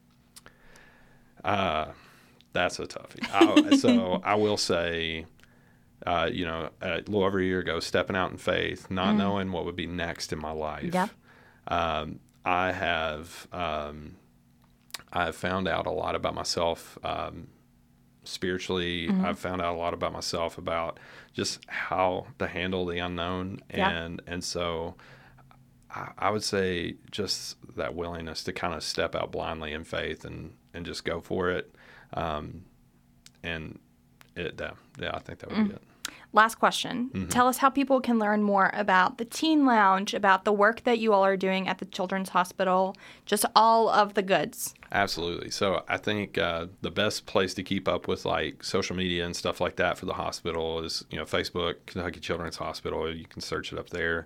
That's 1.43 2.79
a 2.79 2.85
toughie. 2.85 3.25
I, 3.33 3.75
so 3.77 4.21
I 4.23 4.35
will 4.35 4.57
say, 4.57 5.25
uh, 6.05 6.29
you 6.31 6.45
know, 6.45 6.69
a 6.81 6.95
little 6.97 7.23
over 7.23 7.39
a 7.39 7.43
year 7.43 7.59
ago, 7.59 7.79
stepping 7.79 8.15
out 8.15 8.31
in 8.31 8.37
faith, 8.37 8.89
not 8.91 9.15
knowing 9.15 9.51
what 9.51 9.65
would 9.65 9.75
be 9.75 9.87
next 9.87 10.33
in 10.33 10.39
my 10.39 10.51
life. 10.51 10.93
Yeah. 10.93 11.07
Um, 11.67 12.19
I 12.43 12.71
have 12.71 13.47
um, 13.53 14.15
I 15.13 15.25
have 15.25 15.35
found 15.35 15.67
out 15.67 15.85
a 15.87 15.91
lot 15.91 16.15
about 16.15 16.33
myself 16.35 16.97
um, 17.03 17.47
spiritually. 18.23 19.09
I've 19.09 19.39
found 19.39 19.61
out 19.61 19.75
a 19.75 19.77
lot 19.77 19.93
about 19.93 20.11
myself 20.11 20.57
about 20.57 20.99
just 21.33 21.59
how 21.67 22.27
to 22.39 22.47
handle 22.47 22.85
the 22.85 22.97
unknown, 22.97 23.59
Yeah. 23.73 23.89
and 23.89 24.21
and 24.27 24.43
so 24.43 24.95
I, 25.93 26.11
I 26.17 26.29
would 26.29 26.43
say 26.43 26.95
just 27.11 27.57
that 27.75 27.95
willingness 27.95 28.43
to 28.45 28.53
kind 28.53 28.73
of 28.73 28.83
step 28.83 29.15
out 29.15 29.31
blindly 29.31 29.73
in 29.73 29.83
faith 29.83 30.25
and 30.25 30.53
and 30.73 30.85
just 30.85 31.03
go 31.05 31.19
for 31.21 31.51
it. 31.51 31.75
Um, 32.13 32.63
and 33.43 33.79
it, 34.35 34.55
yeah, 34.59 34.71
yeah, 34.99 35.11
I 35.13 35.19
think 35.19 35.39
that 35.39 35.49
would 35.49 35.69
be 35.69 35.75
it. 35.75 35.81
Last 36.33 36.55
question. 36.55 37.27
Tell 37.29 37.47
us 37.47 37.57
how 37.57 37.69
people 37.69 37.99
can 37.99 38.17
learn 38.17 38.41
more 38.41 38.71
about 38.73 39.17
the 39.17 39.25
Teen 39.25 39.65
Lounge, 39.65 40.13
about 40.13 40.45
the 40.45 40.53
work 40.53 40.83
that 40.85 40.97
you 40.97 41.11
all 41.11 41.25
are 41.25 41.35
doing 41.35 41.67
at 41.67 41.79
the 41.79 41.85
Children's 41.85 42.29
Hospital, 42.29 42.95
just 43.25 43.43
all 43.53 43.89
of 43.89 44.13
the 44.13 44.21
goods. 44.21 44.73
Absolutely. 44.93 45.51
So 45.51 45.83
I 45.89 45.97
think 45.97 46.37
uh, 46.37 46.67
the 46.81 46.91
best 46.91 47.25
place 47.25 47.53
to 47.55 47.63
keep 47.63 47.85
up 47.85 48.07
with 48.07 48.23
like 48.23 48.63
social 48.63 48.95
media 48.95 49.25
and 49.25 49.35
stuff 49.35 49.59
like 49.59 49.75
that 49.75 49.97
for 49.97 50.05
the 50.05 50.13
hospital 50.13 50.79
is 50.79 51.03
you 51.09 51.17
know 51.17 51.25
Facebook, 51.25 51.75
Kentucky 51.85 52.21
Children's 52.21 52.55
Hospital. 52.55 53.13
You 53.13 53.25
can 53.25 53.41
search 53.41 53.73
it 53.73 53.79
up 53.79 53.89
there. 53.89 54.25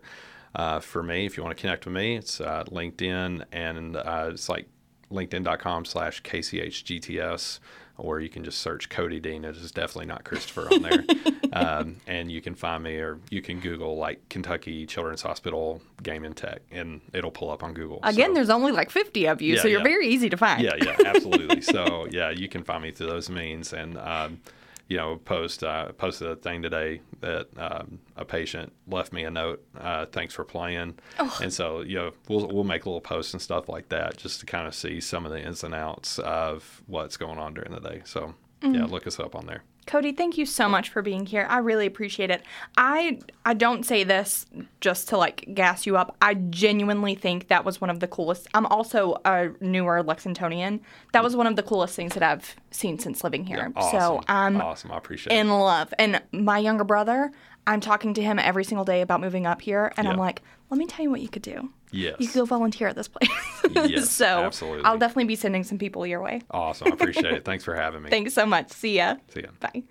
Uh, 0.56 0.80
for 0.80 1.04
me, 1.04 1.26
if 1.26 1.36
you 1.38 1.44
want 1.44 1.56
to 1.56 1.60
connect 1.62 1.86
with 1.86 1.94
me, 1.94 2.15
it's 2.15 2.39
uh, 2.39 2.63
LinkedIn 2.72 3.44
and 3.52 3.98
uh, 3.98 4.30
it's 4.32 4.48
like 4.50 4.68
linkedin.com 5.12 5.86
slash 5.86 6.24
kchgts 6.24 7.60
or 7.98 8.20
you 8.20 8.28
can 8.30 8.44
just 8.44 8.60
search 8.60 8.89
Cody 8.89 9.20
Dean. 9.20 9.46
It 9.46 9.56
is 9.56 9.72
definitely 9.72 10.08
not 10.08 10.24
Christopher 10.26 10.68
on 10.74 10.82
there. 10.82 11.04
um, 11.54 11.98
and 12.08 12.30
you 12.30 12.41
can 12.41 12.54
find 12.54 12.84
me, 12.84 12.96
or 12.98 13.20
you 13.30 13.41
can 13.41 13.60
Google 13.62 13.96
like 13.98 14.28
Kentucky 14.28 14.86
Children's 14.86 15.22
Hospital 15.22 15.82
Game 16.04 16.26
and 16.26 16.36
Tech, 16.36 16.62
and 16.72 17.00
it'll 17.13 17.32
pull 17.32 17.50
up 17.52 17.63
on 17.63 17.74
Google. 17.74 18.00
Again, 18.04 18.32
So- 18.32 18.34
there's 18.36 18.50
only 18.50 18.74
like 18.74 18.89
50 18.89 19.28
of 19.28 19.41
you, 19.41 19.56
Yeah, 19.56 19.62
so 19.62 19.68
you're 19.70 19.80
yeah. 19.80 19.84
very 19.86 20.08
easy 20.10 20.30
to 20.30 20.36
find. 20.38 20.62
yeah, 20.62 20.76
yeah, 20.76 20.96
absolutely. 21.06 21.62
so 21.74 22.06
yeah, 22.12 22.32
you 22.32 22.50
can 22.50 22.63
find 22.63 22.84
me 22.84 22.91
through 22.91 23.08
those 23.08 23.30
means, 23.30 23.72
and 23.72 23.98
um, 23.98 24.41
you 24.88 24.98
know, 24.98 25.17
post 25.17 25.63
uh, 25.63 25.91
posted 25.93 26.28
a 26.28 26.36
thing 26.36 26.62
today 26.62 27.02
that 27.21 27.48
um, 27.58 28.00
a 28.15 28.24
patient 28.26 28.71
left 28.88 29.12
me 29.13 29.24
a 29.24 29.32
note. 29.32 29.65
Uh, 29.80 30.06
Thanks 30.06 30.34
for 30.34 30.43
playing, 30.43 30.95
and 31.41 31.52
so 31.54 31.82
you 31.82 31.95
know, 31.95 32.12
we'll 32.30 32.48
we'll 32.48 32.63
make 32.63 32.86
little 32.86 33.02
posts 33.02 33.34
and 33.34 33.41
stuff 33.41 33.67
like 33.67 33.89
that 33.89 34.17
just 34.17 34.39
to 34.41 34.45
kind 34.45 34.67
of 34.67 34.76
see 34.76 35.00
some 35.02 35.26
of 35.26 35.32
the 35.32 35.41
ins 35.41 35.63
and 35.63 35.74
outs 35.74 36.19
of 36.19 36.84
what's 36.88 37.17
going 37.17 37.39
on 37.39 37.54
during 37.56 37.71
the 37.71 37.80
day. 37.80 38.02
So 38.06 38.36
yeah, 38.62 38.86
look 38.86 39.06
us 39.08 39.19
up 39.19 39.36
on 39.36 39.45
there. 39.48 39.63
Cody, 39.88 40.12
thank 40.12 40.38
you 40.38 40.45
so 40.45 40.67
much 40.67 40.89
for 40.89 41.02
being 41.02 41.26
here. 41.26 41.45
I 41.50 41.60
really 41.60 41.86
appreciate 41.86 42.32
it. 42.32 42.41
I 42.76 43.19
I 43.45 43.54
don't 43.54 43.86
say 43.86 44.04
this 44.04 44.45
just 44.82 45.08
to 45.10 45.17
like 45.17 45.48
gas 45.54 45.86
you 45.86 45.95
up. 45.95 46.15
I 46.21 46.34
genuinely 46.34 47.13
think 47.13 47.50
that 47.50 47.63
was 47.63 47.80
one 47.80 47.91
of 47.91 48.00
the 48.00 48.08
coolest. 48.08 48.48
I'm 48.54 48.65
also 48.65 49.21
a 49.26 49.50
newer 49.62 50.04
Lexingtonian. 50.04 50.80
That 51.13 51.24
was 51.24 51.36
one 51.36 51.45
of 51.45 51.56
the 51.56 51.63
coolest 51.63 51.95
things 51.95 52.15
that 52.15 52.24
I've 52.24 52.56
seen 52.71 52.98
since 52.98 53.24
living 53.24 53.45
here. 53.45 53.71
Awesome. 53.76 54.00
So 54.00 54.21
I'm 54.28 54.60
awesome. 54.60 54.91
I 54.91 54.98
appreciate 54.98 55.34
it. 55.34 55.39
in 55.39 55.48
it. 55.48 55.54
love. 55.54 55.93
And 56.00 56.21
my 56.32 56.58
younger 56.58 56.84
brother, 56.84 57.32
I'm 57.67 57.80
talking 57.80 58.13
to 58.15 58.24
him 58.24 58.39
every 58.39 58.63
single 58.63 58.86
day 58.86 59.02
about 59.02 59.21
moving 59.21 59.45
up 59.45 59.62
here, 59.62 59.91
and 59.98 60.08
I'm 60.08 60.17
like, 60.17 60.41
let 60.76 60.80
me 60.80 60.88
tell 60.88 61.04
you 61.04 61.10
what 61.10 61.22
you 61.22 61.30
could 61.30 61.42
do. 61.42 61.70
Yes. 61.92 62.18
You 62.20 62.28
could 62.28 62.36
go 62.36 62.46
volunteer 62.46 62.90
at 62.90 62.98
this 62.98 63.08
place. 63.08 63.30
Yes, 63.74 64.12
so 64.12 64.26
absolutely. 64.26 64.84
I'll 64.84 64.98
definitely 64.98 65.24
be 65.26 65.36
sending 65.36 65.64
some 65.64 65.78
people 65.78 66.06
your 66.06 66.22
way. 66.22 66.42
Awesome. 66.52 66.88
I 66.92 66.96
appreciate 66.96 67.34
it. 67.34 67.46
Thanks 67.46 67.64
for 67.64 67.76
having 67.76 68.04
me. 68.04 68.10
Thanks 68.10 68.34
so 68.34 68.46
much. 68.46 68.72
See 68.72 68.98
ya. 68.98 69.16
See 69.34 69.42
ya. 69.42 69.50
Bye. 69.60 69.84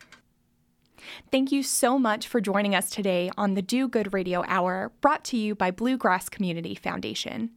Thank 1.31 1.53
you 1.53 1.63
so 1.63 1.99
much 1.99 2.29
for 2.29 2.41
joining 2.41 2.75
us 2.75 2.91
today 2.91 3.31
on 3.37 3.55
the 3.55 3.63
Do 3.63 3.89
Good 3.89 4.13
Radio 4.13 4.45
Hour, 4.47 4.93
brought 5.01 5.25
to 5.25 5.37
you 5.37 5.55
by 5.55 5.71
Bluegrass 5.71 6.29
Community 6.29 6.75
Foundation. 6.75 7.51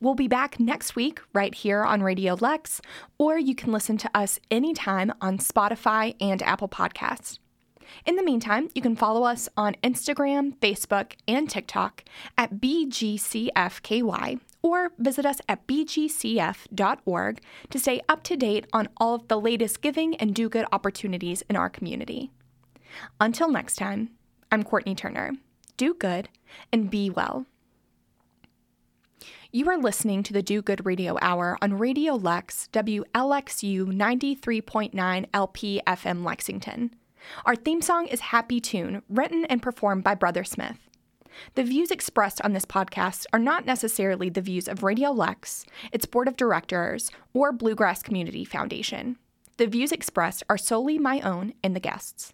We'll 0.00 0.14
be 0.14 0.28
back 0.28 0.58
next 0.58 0.96
week 0.96 1.20
right 1.34 1.54
here 1.54 1.84
on 1.84 2.02
Radio 2.02 2.34
Lex, 2.40 2.80
or 3.18 3.38
you 3.38 3.54
can 3.54 3.72
listen 3.72 3.98
to 3.98 4.10
us 4.14 4.40
anytime 4.50 5.12
on 5.20 5.38
Spotify 5.38 6.14
and 6.20 6.42
Apple 6.42 6.68
Podcasts. 6.68 7.38
In 8.06 8.16
the 8.16 8.22
meantime, 8.22 8.68
you 8.74 8.82
can 8.82 8.96
follow 8.96 9.24
us 9.24 9.48
on 9.56 9.76
Instagram, 9.82 10.56
Facebook, 10.58 11.12
and 11.28 11.48
TikTok 11.48 12.04
at 12.36 12.54
BGCFKY 12.54 14.40
or 14.62 14.92
visit 14.98 15.24
us 15.24 15.40
at 15.48 15.66
bgcf.org 15.66 17.40
to 17.70 17.78
stay 17.78 18.00
up 18.08 18.22
to 18.24 18.36
date 18.36 18.66
on 18.72 18.88
all 18.96 19.14
of 19.14 19.28
the 19.28 19.40
latest 19.40 19.80
giving 19.80 20.14
and 20.16 20.34
do 20.34 20.48
good 20.48 20.66
opportunities 20.72 21.42
in 21.48 21.56
our 21.56 21.70
community. 21.70 22.30
Until 23.20 23.50
next 23.50 23.76
time, 23.76 24.10
I'm 24.52 24.62
Courtney 24.62 24.94
Turner. 24.94 25.32
Do 25.76 25.94
good 25.94 26.28
and 26.72 26.90
be 26.90 27.08
well. 27.08 27.46
You 29.52 29.68
are 29.68 29.78
listening 29.78 30.22
to 30.24 30.32
the 30.32 30.42
Do 30.42 30.62
Good 30.62 30.86
Radio 30.86 31.16
Hour 31.20 31.58
on 31.60 31.78
Radio 31.78 32.14
Lex, 32.14 32.68
WLXU 32.72 33.84
93.9 33.86 35.26
LP 35.34 35.82
FM 35.86 36.24
Lexington. 36.24 36.94
Our 37.44 37.56
theme 37.56 37.82
song 37.82 38.06
is 38.06 38.20
Happy 38.20 38.60
Tune, 38.60 39.02
written 39.08 39.44
and 39.46 39.62
performed 39.62 40.04
by 40.04 40.14
Brother 40.14 40.44
Smith. 40.44 40.78
The 41.54 41.64
views 41.64 41.90
expressed 41.90 42.40
on 42.42 42.52
this 42.52 42.64
podcast 42.64 43.26
are 43.32 43.38
not 43.38 43.66
necessarily 43.66 44.28
the 44.30 44.40
views 44.40 44.68
of 44.68 44.82
Radio 44.82 45.10
Lex, 45.10 45.64
its 45.92 46.06
board 46.06 46.28
of 46.28 46.36
directors, 46.36 47.10
or 47.32 47.52
Bluegrass 47.52 48.02
Community 48.02 48.44
Foundation. 48.44 49.16
The 49.56 49.66
views 49.66 49.92
expressed 49.92 50.42
are 50.48 50.58
solely 50.58 50.98
my 50.98 51.20
own 51.20 51.54
and 51.62 51.76
the 51.76 51.80
guests. 51.80 52.32